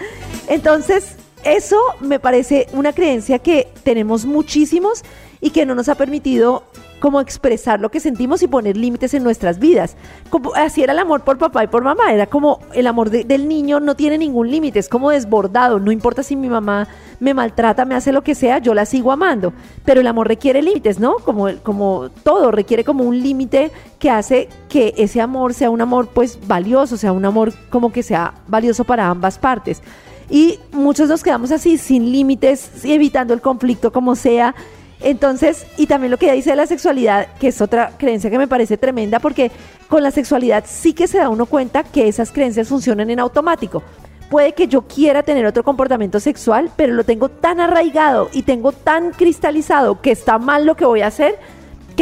Entonces, 0.49 1.17
eso 1.45 1.79
me 2.01 2.19
parece 2.21 2.67
una 2.73 2.93
creencia 2.93 3.39
que 3.39 3.69
tenemos 3.83 4.25
muchísimos 4.25 5.03
y 5.41 5.51
que 5.51 5.65
no 5.65 5.75
nos 5.75 5.89
ha 5.89 5.95
permitido 5.95 6.65
como 7.01 7.21
expresar 7.21 7.81
lo 7.81 7.91
que 7.91 7.99
sentimos 7.99 8.43
y 8.43 8.47
poner 8.47 8.77
límites 8.77 9.15
en 9.15 9.25
nuestras 9.25 9.59
vidas. 9.59 9.97
Como, 10.29 10.55
así 10.55 10.83
era 10.83 10.93
el 10.93 10.99
amor 10.99 11.23
por 11.23 11.39
papá 11.39 11.65
y 11.65 11.67
por 11.67 11.83
mamá, 11.83 12.13
era 12.13 12.27
como 12.27 12.61
el 12.73 12.87
amor 12.87 13.11
del 13.11 13.49
niño 13.49 13.81
no 13.81 13.97
tiene 13.97 14.19
ningún 14.19 14.51
límite, 14.51 14.79
es 14.79 14.89
como 14.89 15.11
desbordado, 15.11 15.81
no 15.81 15.91
importa 15.91 16.23
si 16.23 16.37
mi 16.37 16.49
mamá 16.49 16.87
me 17.19 17.35
maltrata, 17.35 17.85
me 17.85 17.95
hace 17.95 18.13
lo 18.13 18.23
que 18.23 18.35
sea, 18.35 18.59
yo 18.59 18.75
la 18.75 18.87
sigo 18.87 19.13
amando, 19.13 19.53
pero 19.85 20.01
el 20.01 20.07
amor 20.07 20.29
requiere 20.29 20.63
límites, 20.63 21.01
¿no? 21.01 21.17
Como, 21.17 21.49
como 21.63 22.11
todo, 22.23 22.51
requiere 22.51 22.85
como 22.85 23.05
un 23.05 23.21
límite 23.21 23.73
que 23.99 24.11
hace 24.11 24.49
que 24.69 24.95
ese 24.97 25.21
amor 25.21 25.55
sea 25.55 25.71
un 25.71 25.81
amor 25.81 26.09
pues 26.09 26.39
valioso, 26.47 26.97
sea 26.97 27.13
un 27.13 27.25
amor 27.25 27.53
como 27.71 27.93
que 27.93 28.03
sea 28.03 28.35
valioso 28.47 28.85
para 28.85 29.09
ambas 29.09 29.39
partes 29.39 29.83
y 30.31 30.61
muchos 30.71 31.09
nos 31.09 31.25
quedamos 31.25 31.51
así, 31.51 31.77
sin 31.77 32.13
límites, 32.13 32.85
evitando 32.85 33.35
el 33.35 33.41
conflicto 33.41 33.93
como 33.93 34.15
sea. 34.15 34.55
Entonces, 35.03 35.67
y 35.77 35.87
también 35.87 36.11
lo 36.11 36.19
que 36.19 36.27
ella 36.27 36.35
dice 36.35 36.51
de 36.51 36.57
la 36.57 36.67
sexualidad, 36.67 37.29
que 37.39 37.49
es 37.49 37.61
otra 37.61 37.93
creencia 37.97 38.31
que 38.31 38.39
me 38.39 38.49
parece 38.49 38.77
tremenda, 38.77 39.19
porque 39.19 39.51
con 39.89 40.03
la 40.03 40.11
sexualidad 40.11 40.65
sí 40.67 40.93
que 40.93 41.09
se 41.09 41.19
da 41.19 41.29
uno 41.29 41.47
cuenta 41.47 41.83
que 41.83 42.09
esas 42.09 42.31
creencias 42.31 42.69
funcionan 42.69 43.11
en 43.11 43.21
automático. 43.21 43.83
Puede 44.29 44.53
que 44.53 44.69
yo 44.69 44.83
quiera 44.83 45.23
tener 45.23 45.47
otro 45.47 45.65
comportamiento 45.65 46.21
sexual, 46.21 46.71
pero 46.77 46.95
lo 46.95 47.05
tengo 47.05 47.31
tan 47.31 47.61
arraigado 47.61 48.29
y 48.33 48.43
tengo 48.43 48.73
tan 48.73 49.11
cristalizado 49.11 50.01
que 50.01 50.13
está 50.13 50.39
mal 50.39 50.67
lo 50.67 50.77
que 50.77 50.85
voy 50.85 51.01
a 51.01 51.09
hacer, 51.09 51.37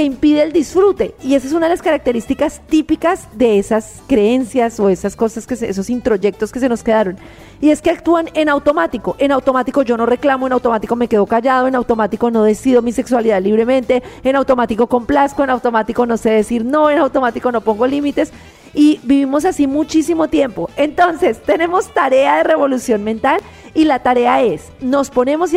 impide 0.02 0.42
el 0.42 0.52
disfrute. 0.52 1.14
Y 1.22 1.34
esa 1.34 1.46
es 1.46 1.52
una 1.52 1.66
de 1.66 1.70
las 1.70 1.82
características 1.82 2.60
típicas 2.66 3.28
de 3.34 3.58
esas 3.58 4.02
creencias 4.06 4.78
o 4.80 4.88
esas 4.88 5.16
cosas, 5.16 5.46
que 5.46 5.54
esos 5.54 5.90
introyectos 5.90 6.52
que 6.52 6.60
se 6.60 6.68
nos 6.68 6.82
quedaron. 6.82 7.16
Y 7.60 7.70
es 7.70 7.82
que 7.82 7.90
actúan 7.90 8.28
en 8.34 8.48
automático. 8.48 9.16
En 9.18 9.32
automático 9.32 9.82
yo 9.82 9.96
no 9.96 10.06
reclamo, 10.06 10.46
en 10.46 10.52
automático 10.52 10.96
me 10.96 11.08
quedo 11.08 11.26
callado, 11.26 11.66
en 11.66 11.74
automático 11.74 12.30
no 12.30 12.44
decido 12.44 12.82
mi 12.82 12.92
sexualidad 12.92 13.42
libremente, 13.42 14.02
en 14.22 14.36
automático 14.36 14.86
complazco, 14.86 15.44
en 15.44 15.50
automático 15.50 16.06
no 16.06 16.16
sé 16.16 16.30
decir 16.30 16.64
no, 16.64 16.90
en 16.90 16.98
automático 16.98 17.50
no 17.50 17.60
pongo 17.60 17.86
límites. 17.86 18.32
Y 18.74 19.00
vivimos 19.02 19.44
así 19.44 19.66
muchísimo 19.66 20.28
tiempo. 20.28 20.70
Entonces, 20.76 21.42
tenemos 21.42 21.92
tarea 21.92 22.36
de 22.36 22.42
revolución 22.44 23.02
mental 23.02 23.40
y 23.74 23.84
la 23.84 24.00
tarea 24.00 24.42
es, 24.42 24.70
nos 24.80 25.10
ponemos 25.10 25.50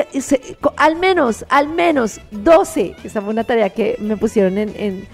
al 0.78 0.96
menos, 0.96 1.46
al 1.50 1.68
menos 1.68 2.20
12, 2.32 2.96
esa 3.04 3.22
fue 3.22 3.32
una 3.32 3.44
tarea 3.44 3.70
que 3.70 3.96
me 4.00 4.18
pusieron 4.18 4.58
en, 4.58 4.70
en, 4.78 5.08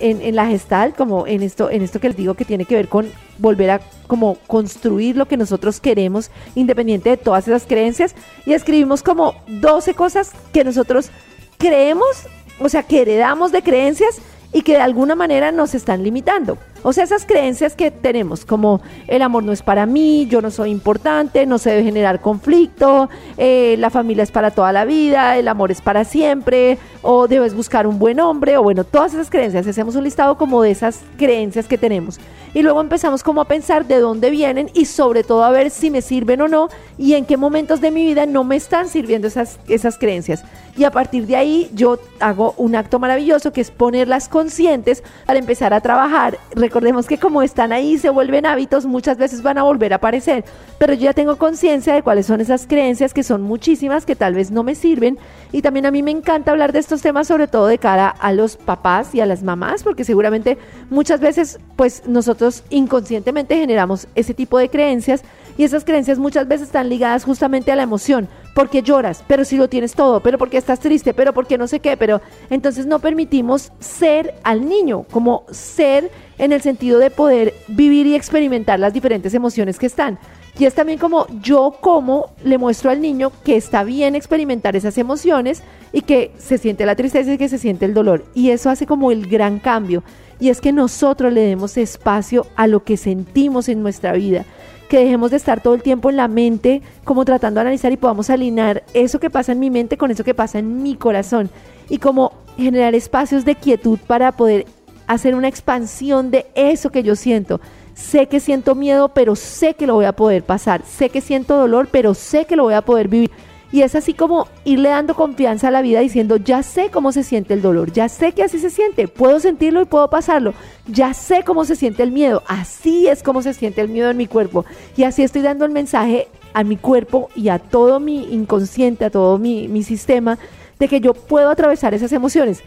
en, 0.00 0.36
la 0.36 0.46
gestal, 0.46 0.94
como 0.94 1.26
en 1.26 1.42
esto, 1.42 1.70
en 1.70 1.82
esto 1.82 2.00
que 2.00 2.08
les 2.08 2.16
digo 2.16 2.34
que 2.34 2.44
tiene 2.44 2.64
que 2.64 2.74
ver 2.74 2.88
con 2.88 3.10
volver 3.38 3.70
a 3.70 3.80
como 4.06 4.36
construir 4.46 5.16
lo 5.16 5.26
que 5.26 5.36
nosotros 5.36 5.80
queremos, 5.80 6.30
independiente 6.54 7.10
de 7.10 7.16
todas 7.16 7.46
esas 7.48 7.64
creencias, 7.64 8.14
y 8.46 8.52
escribimos 8.52 9.02
como 9.02 9.34
12 9.48 9.94
cosas 9.94 10.32
que 10.52 10.64
nosotros 10.64 11.10
creemos, 11.58 12.26
o 12.60 12.68
sea, 12.68 12.82
que 12.82 13.02
heredamos 13.02 13.52
de 13.52 13.62
creencias 13.62 14.20
y 14.52 14.62
que 14.62 14.72
de 14.72 14.80
alguna 14.80 15.14
manera 15.14 15.52
nos 15.52 15.74
están 15.74 16.02
limitando. 16.02 16.56
O 16.88 16.92
sea, 16.92 17.02
esas 17.02 17.26
creencias 17.26 17.74
que 17.74 17.90
tenemos, 17.90 18.44
como 18.44 18.80
el 19.08 19.20
amor 19.20 19.42
no 19.42 19.50
es 19.50 19.60
para 19.60 19.86
mí, 19.86 20.28
yo 20.30 20.40
no 20.40 20.52
soy 20.52 20.70
importante, 20.70 21.44
no 21.44 21.58
se 21.58 21.70
debe 21.70 21.82
generar 21.82 22.20
conflicto, 22.20 23.10
eh, 23.38 23.74
la 23.80 23.90
familia 23.90 24.22
es 24.22 24.30
para 24.30 24.52
toda 24.52 24.70
la 24.70 24.84
vida, 24.84 25.36
el 25.36 25.48
amor 25.48 25.72
es 25.72 25.80
para 25.80 26.04
siempre, 26.04 26.78
o 27.02 27.26
debes 27.26 27.54
buscar 27.54 27.88
un 27.88 27.98
buen 27.98 28.20
hombre, 28.20 28.56
o 28.56 28.62
bueno, 28.62 28.84
todas 28.84 29.14
esas 29.14 29.30
creencias. 29.30 29.66
Hacemos 29.66 29.96
un 29.96 30.04
listado 30.04 30.38
como 30.38 30.62
de 30.62 30.70
esas 30.70 31.00
creencias 31.16 31.66
que 31.66 31.76
tenemos. 31.76 32.20
Y 32.54 32.62
luego 32.62 32.80
empezamos 32.80 33.24
como 33.24 33.40
a 33.40 33.46
pensar 33.46 33.86
de 33.86 33.98
dónde 33.98 34.30
vienen 34.30 34.70
y 34.72 34.84
sobre 34.84 35.24
todo 35.24 35.42
a 35.42 35.50
ver 35.50 35.70
si 35.70 35.90
me 35.90 36.02
sirven 36.02 36.40
o 36.40 36.48
no 36.48 36.68
y 36.96 37.14
en 37.14 37.26
qué 37.26 37.36
momentos 37.36 37.80
de 37.80 37.90
mi 37.90 38.06
vida 38.06 38.26
no 38.26 38.44
me 38.44 38.56
están 38.56 38.88
sirviendo 38.88 39.26
esas, 39.26 39.58
esas 39.68 39.98
creencias. 39.98 40.42
Y 40.76 40.84
a 40.84 40.90
partir 40.90 41.26
de 41.26 41.36
ahí 41.36 41.70
yo 41.74 41.98
hago 42.20 42.54
un 42.56 42.76
acto 42.76 42.98
maravilloso 42.98 43.52
que 43.52 43.60
es 43.60 43.70
ponerlas 43.70 44.28
conscientes 44.28 45.02
para 45.26 45.38
empezar 45.38 45.74
a 45.74 45.80
trabajar 45.80 46.38
Recordemos 46.76 47.06
que 47.06 47.16
como 47.16 47.40
están 47.40 47.72
ahí, 47.72 47.96
se 47.96 48.10
vuelven 48.10 48.44
hábitos, 48.44 48.84
muchas 48.84 49.16
veces 49.16 49.40
van 49.40 49.56
a 49.56 49.62
volver 49.62 49.94
a 49.94 49.96
aparecer, 49.96 50.44
pero 50.76 50.92
yo 50.92 51.04
ya 51.04 51.14
tengo 51.14 51.36
conciencia 51.36 51.94
de 51.94 52.02
cuáles 52.02 52.26
son 52.26 52.42
esas 52.42 52.66
creencias, 52.66 53.14
que 53.14 53.22
son 53.22 53.40
muchísimas, 53.40 54.04
que 54.04 54.14
tal 54.14 54.34
vez 54.34 54.50
no 54.50 54.62
me 54.62 54.74
sirven. 54.74 55.18
Y 55.52 55.62
también 55.62 55.86
a 55.86 55.90
mí 55.90 56.02
me 56.02 56.10
encanta 56.10 56.50
hablar 56.50 56.74
de 56.74 56.80
estos 56.80 57.00
temas, 57.00 57.28
sobre 57.28 57.48
todo 57.48 57.66
de 57.66 57.78
cara 57.78 58.10
a 58.10 58.30
los 58.34 58.58
papás 58.58 59.14
y 59.14 59.22
a 59.22 59.26
las 59.26 59.42
mamás, 59.42 59.84
porque 59.84 60.04
seguramente 60.04 60.58
muchas 60.90 61.20
veces, 61.20 61.60
pues 61.76 62.02
nosotros 62.06 62.62
inconscientemente 62.68 63.56
generamos 63.56 64.06
ese 64.14 64.34
tipo 64.34 64.58
de 64.58 64.68
creencias 64.68 65.22
y 65.58 65.64
esas 65.64 65.84
creencias 65.84 66.18
muchas 66.18 66.46
veces 66.48 66.68
están 66.68 66.88
ligadas 66.88 67.24
justamente 67.24 67.72
a 67.72 67.76
la 67.76 67.82
emoción. 67.82 68.28
porque 68.54 68.80
lloras? 68.82 69.22
Pero 69.28 69.44
si 69.44 69.58
lo 69.58 69.68
tienes 69.68 69.92
todo, 69.92 70.20
pero 70.20 70.38
porque 70.38 70.56
estás 70.56 70.80
triste, 70.80 71.12
pero 71.12 71.34
porque 71.34 71.58
no 71.58 71.66
sé 71.66 71.80
qué, 71.80 71.98
pero 71.98 72.22
entonces 72.48 72.86
no 72.86 73.00
permitimos 73.00 73.70
ser 73.80 74.34
al 74.44 74.66
niño, 74.66 75.04
como 75.10 75.44
ser 75.50 76.10
en 76.38 76.52
el 76.52 76.62
sentido 76.62 76.98
de 76.98 77.10
poder 77.10 77.52
vivir 77.68 78.06
y 78.06 78.14
experimentar 78.14 78.80
las 78.80 78.94
diferentes 78.94 79.34
emociones 79.34 79.78
que 79.78 79.84
están. 79.84 80.18
Y 80.58 80.64
es 80.64 80.72
también 80.72 80.98
como 80.98 81.26
yo 81.42 81.76
como 81.82 82.30
le 82.44 82.56
muestro 82.56 82.90
al 82.90 83.02
niño 83.02 83.30
que 83.44 83.56
está 83.56 83.84
bien 83.84 84.14
experimentar 84.14 84.74
esas 84.74 84.96
emociones 84.96 85.62
y 85.92 86.00
que 86.00 86.32
se 86.38 86.56
siente 86.56 86.86
la 86.86 86.96
tristeza 86.96 87.34
y 87.34 87.38
que 87.38 87.50
se 87.50 87.58
siente 87.58 87.84
el 87.84 87.92
dolor. 87.92 88.24
Y 88.34 88.50
eso 88.50 88.70
hace 88.70 88.86
como 88.86 89.12
el 89.12 89.26
gran 89.26 89.58
cambio. 89.58 90.02
Y 90.40 90.48
es 90.48 90.62
que 90.62 90.72
nosotros 90.72 91.30
le 91.30 91.42
demos 91.42 91.76
espacio 91.76 92.46
a 92.56 92.66
lo 92.66 92.84
que 92.84 92.96
sentimos 92.96 93.68
en 93.68 93.82
nuestra 93.82 94.12
vida 94.12 94.46
que 94.88 94.98
dejemos 94.98 95.30
de 95.30 95.36
estar 95.36 95.62
todo 95.62 95.74
el 95.74 95.82
tiempo 95.82 96.10
en 96.10 96.16
la 96.16 96.28
mente, 96.28 96.82
como 97.04 97.24
tratando 97.24 97.58
de 97.58 97.62
analizar 97.62 97.92
y 97.92 97.96
podamos 97.96 98.30
alinear 98.30 98.84
eso 98.94 99.18
que 99.20 99.30
pasa 99.30 99.52
en 99.52 99.60
mi 99.60 99.70
mente 99.70 99.96
con 99.96 100.10
eso 100.10 100.24
que 100.24 100.34
pasa 100.34 100.58
en 100.58 100.82
mi 100.82 100.96
corazón 100.96 101.50
y 101.88 101.98
como 101.98 102.32
generar 102.56 102.94
espacios 102.94 103.44
de 103.44 103.54
quietud 103.54 103.98
para 104.06 104.32
poder 104.32 104.66
hacer 105.06 105.34
una 105.34 105.48
expansión 105.48 106.30
de 106.30 106.46
eso 106.54 106.90
que 106.90 107.02
yo 107.02 107.16
siento. 107.16 107.60
Sé 107.94 108.26
que 108.26 108.40
siento 108.40 108.74
miedo, 108.74 109.08
pero 109.08 109.36
sé 109.36 109.74
que 109.74 109.86
lo 109.86 109.94
voy 109.94 110.04
a 110.04 110.12
poder 110.12 110.42
pasar. 110.42 110.82
Sé 110.84 111.08
que 111.08 111.20
siento 111.20 111.56
dolor, 111.56 111.88
pero 111.90 112.12
sé 112.12 112.44
que 112.44 112.56
lo 112.56 112.64
voy 112.64 112.74
a 112.74 112.82
poder 112.82 113.08
vivir. 113.08 113.30
Y 113.76 113.82
es 113.82 113.94
así 113.94 114.14
como 114.14 114.48
irle 114.64 114.88
dando 114.88 115.14
confianza 115.14 115.68
a 115.68 115.70
la 115.70 115.82
vida 115.82 116.00
diciendo, 116.00 116.38
ya 116.38 116.62
sé 116.62 116.88
cómo 116.90 117.12
se 117.12 117.22
siente 117.22 117.52
el 117.52 117.60
dolor, 117.60 117.92
ya 117.92 118.08
sé 118.08 118.32
que 118.32 118.42
así 118.42 118.58
se 118.58 118.70
siente, 118.70 119.06
puedo 119.06 119.38
sentirlo 119.38 119.82
y 119.82 119.84
puedo 119.84 120.08
pasarlo, 120.08 120.54
ya 120.86 121.12
sé 121.12 121.42
cómo 121.44 121.66
se 121.66 121.76
siente 121.76 122.02
el 122.02 122.10
miedo, 122.10 122.42
así 122.46 123.06
es 123.06 123.22
como 123.22 123.42
se 123.42 123.52
siente 123.52 123.82
el 123.82 123.90
miedo 123.90 124.08
en 124.08 124.16
mi 124.16 124.28
cuerpo. 124.28 124.64
Y 124.96 125.02
así 125.02 125.22
estoy 125.22 125.42
dando 125.42 125.66
el 125.66 125.72
mensaje 125.72 126.26
a 126.54 126.64
mi 126.64 126.78
cuerpo 126.78 127.28
y 127.36 127.50
a 127.50 127.58
todo 127.58 128.00
mi 128.00 128.32
inconsciente, 128.32 129.04
a 129.04 129.10
todo 129.10 129.36
mi, 129.36 129.68
mi 129.68 129.82
sistema, 129.82 130.38
de 130.78 130.88
que 130.88 131.02
yo 131.02 131.12
puedo 131.12 131.50
atravesar 131.50 131.92
esas 131.92 132.12
emociones. 132.12 132.62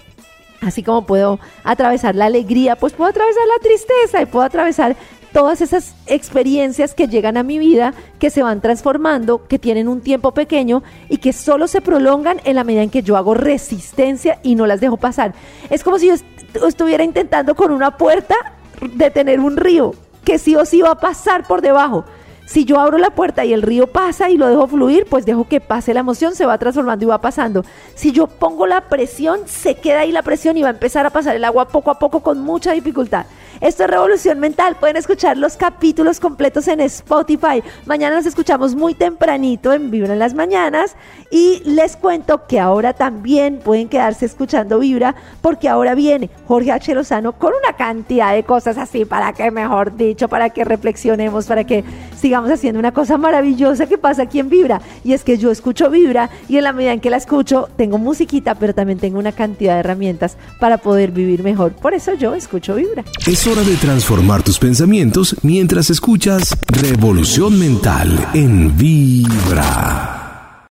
Así 0.62 0.84
como 0.84 1.08
puedo 1.08 1.40
atravesar 1.64 2.14
la 2.14 2.26
alegría, 2.26 2.76
pues 2.76 2.94
puedo 2.94 3.10
atravesar 3.10 3.48
la 3.48 3.64
tristeza 3.64 4.22
y 4.22 4.28
puedo 4.28 4.46
atravesar 4.46 4.96
todas 5.32 5.62
esas 5.62 5.96
experiencias 6.08 6.94
que 6.94 7.08
llegan 7.08 7.38
a 7.38 7.44
mi 7.44 7.60
vida, 7.60 7.94
que 8.20 8.30
se 8.30 8.44
van 8.44 8.62
transformando, 8.62 9.48
que 9.48 9.60
tienen 9.60 9.88
un 9.88 10.02
tiempo 10.02 10.34
pequeño 10.34 10.84
y 11.10 11.18
que 11.18 11.34
solo 11.34 11.68
se 11.68 11.82
prolongan 11.82 12.42
en 12.44 12.56
la 12.56 12.64
medida 12.64 12.84
en 12.84 12.90
que 12.90 13.04
yo 13.04 13.18
hago 13.18 13.34
resistencia 13.34 14.40
y 14.44 14.56
no 14.56 14.68
las 14.68 14.82
dejo 14.82 14.98
pasar. 14.98 15.34
Es 15.70 15.84
como 15.84 16.00
si 16.00 16.08
yo 16.08 16.16
estuviera 16.68 17.04
intentando 17.04 17.56
con 17.56 17.72
una 17.72 17.98
puerta 17.98 18.36
detener 18.96 19.40
un 19.40 19.58
río 19.58 19.94
que 20.24 20.38
sí 20.38 20.56
o 20.56 20.66
sí 20.66 20.82
va 20.82 20.92
a 20.92 21.00
pasar 21.00 21.48
por 21.48 21.62
debajo. 21.62 22.06
Si 22.46 22.66
yo 22.66 22.80
abro 22.80 22.98
la 22.98 23.12
puerta 23.12 23.46
y 23.46 23.54
el 23.54 23.62
río 23.62 23.86
pasa 23.86 24.32
y 24.32 24.38
lo 24.38 24.48
dejo 24.48 24.66
fluir, 24.66 25.06
pues 25.08 25.24
dejo 25.24 25.48
que 25.48 25.62
pase 25.62 25.94
la 25.94 26.00
emoción, 26.00 26.34
se 26.34 26.48
va 26.48 26.58
transformando 26.58 27.06
y 27.06 27.08
va 27.08 27.22
pasando. 27.22 27.64
Si 27.94 28.12
yo 28.12 28.26
pongo 28.26 28.66
la 28.66 28.82
presión, 28.90 29.42
se 29.46 29.76
queda 29.76 30.00
ahí 30.00 30.12
la 30.12 30.24
presión 30.24 30.58
y 30.58 30.64
va 30.64 30.70
a 30.70 30.72
empezar 30.72 31.06
a 31.06 31.12
pasar 31.12 31.36
el 31.36 31.46
agua 31.46 31.68
poco 31.68 31.92
a 31.92 32.00
poco 32.00 32.22
con 32.22 32.42
mucha 32.42 32.72
dificultad. 32.72 33.28
Esto 33.62 33.84
es 33.84 33.90
Revolución 33.90 34.40
Mental. 34.40 34.78
Pueden 34.80 34.96
escuchar 34.96 35.38
los 35.38 35.58
capítulos 35.58 36.22
completos 36.22 36.70
en 36.70 36.80
Spotify. 36.80 37.62
Mañana 37.86 38.16
nos 38.16 38.26
escuchamos 38.26 38.74
muy 38.74 38.94
tempranito 38.94 39.74
en 39.74 39.92
Vibra 39.92 40.14
en 40.14 40.20
las 40.20 40.34
mañanas. 40.34 40.96
Y 41.30 41.62
les 41.66 41.98
cuento 41.98 42.48
que 42.48 42.58
ahora 42.58 42.94
también 42.94 43.60
pueden 43.60 43.90
quedarse 43.90 44.26
escuchando 44.26 44.80
Vibra 44.80 45.14
porque 45.42 45.68
ahora 45.68 45.94
viene 45.94 46.30
Jorge 46.48 46.72
H. 46.72 46.96
Lozano 46.96 47.34
con 47.34 47.52
una 47.52 47.76
cantidad 47.76 48.34
de 48.34 48.44
cosas 48.44 48.78
así 48.78 49.04
para 49.04 49.34
que, 49.34 49.52
mejor 49.52 49.98
dicho, 49.98 50.30
para 50.30 50.52
que 50.52 50.64
reflexionemos, 50.64 51.46
para 51.46 51.66
que 51.66 51.84
sigamos 52.18 52.50
haciendo 52.50 52.80
una 52.80 52.94
cosa 52.94 53.18
maravillosa 53.18 53.88
que 53.88 53.98
pasa 53.98 54.24
aquí 54.24 54.40
en 54.40 54.50
Vibra. 54.50 54.82
Y 55.04 55.12
es 55.12 55.26
que 55.26 55.38
yo 55.38 55.52
escucho 55.52 55.90
Vibra 55.90 56.30
y 56.48 56.56
en 56.56 56.64
la 56.64 56.72
medida 56.72 56.94
en 56.94 57.02
que 57.02 57.10
la 57.10 57.18
escucho 57.18 57.68
tengo 57.76 57.98
musiquita, 57.98 58.56
pero 58.56 58.74
también 58.74 59.00
tengo 59.00 59.20
una 59.20 59.34
cantidad 59.34 59.74
de 59.74 59.82
herramientas 59.82 60.38
para 60.62 60.78
poder 60.78 61.12
vivir 61.12 61.44
mejor. 61.44 61.74
Por 61.74 61.94
eso 61.94 62.14
yo 62.14 62.36
escucho 62.36 62.76
Vibra 62.76 63.04
hora 63.50 63.64
de 63.64 63.78
transformar 63.78 64.44
tus 64.44 64.60
pensamientos 64.60 65.36
mientras 65.42 65.90
escuchas 65.90 66.56
Revolución 66.68 67.58
Mental 67.58 68.30
en 68.36 68.78
Vibra. 68.78 70.29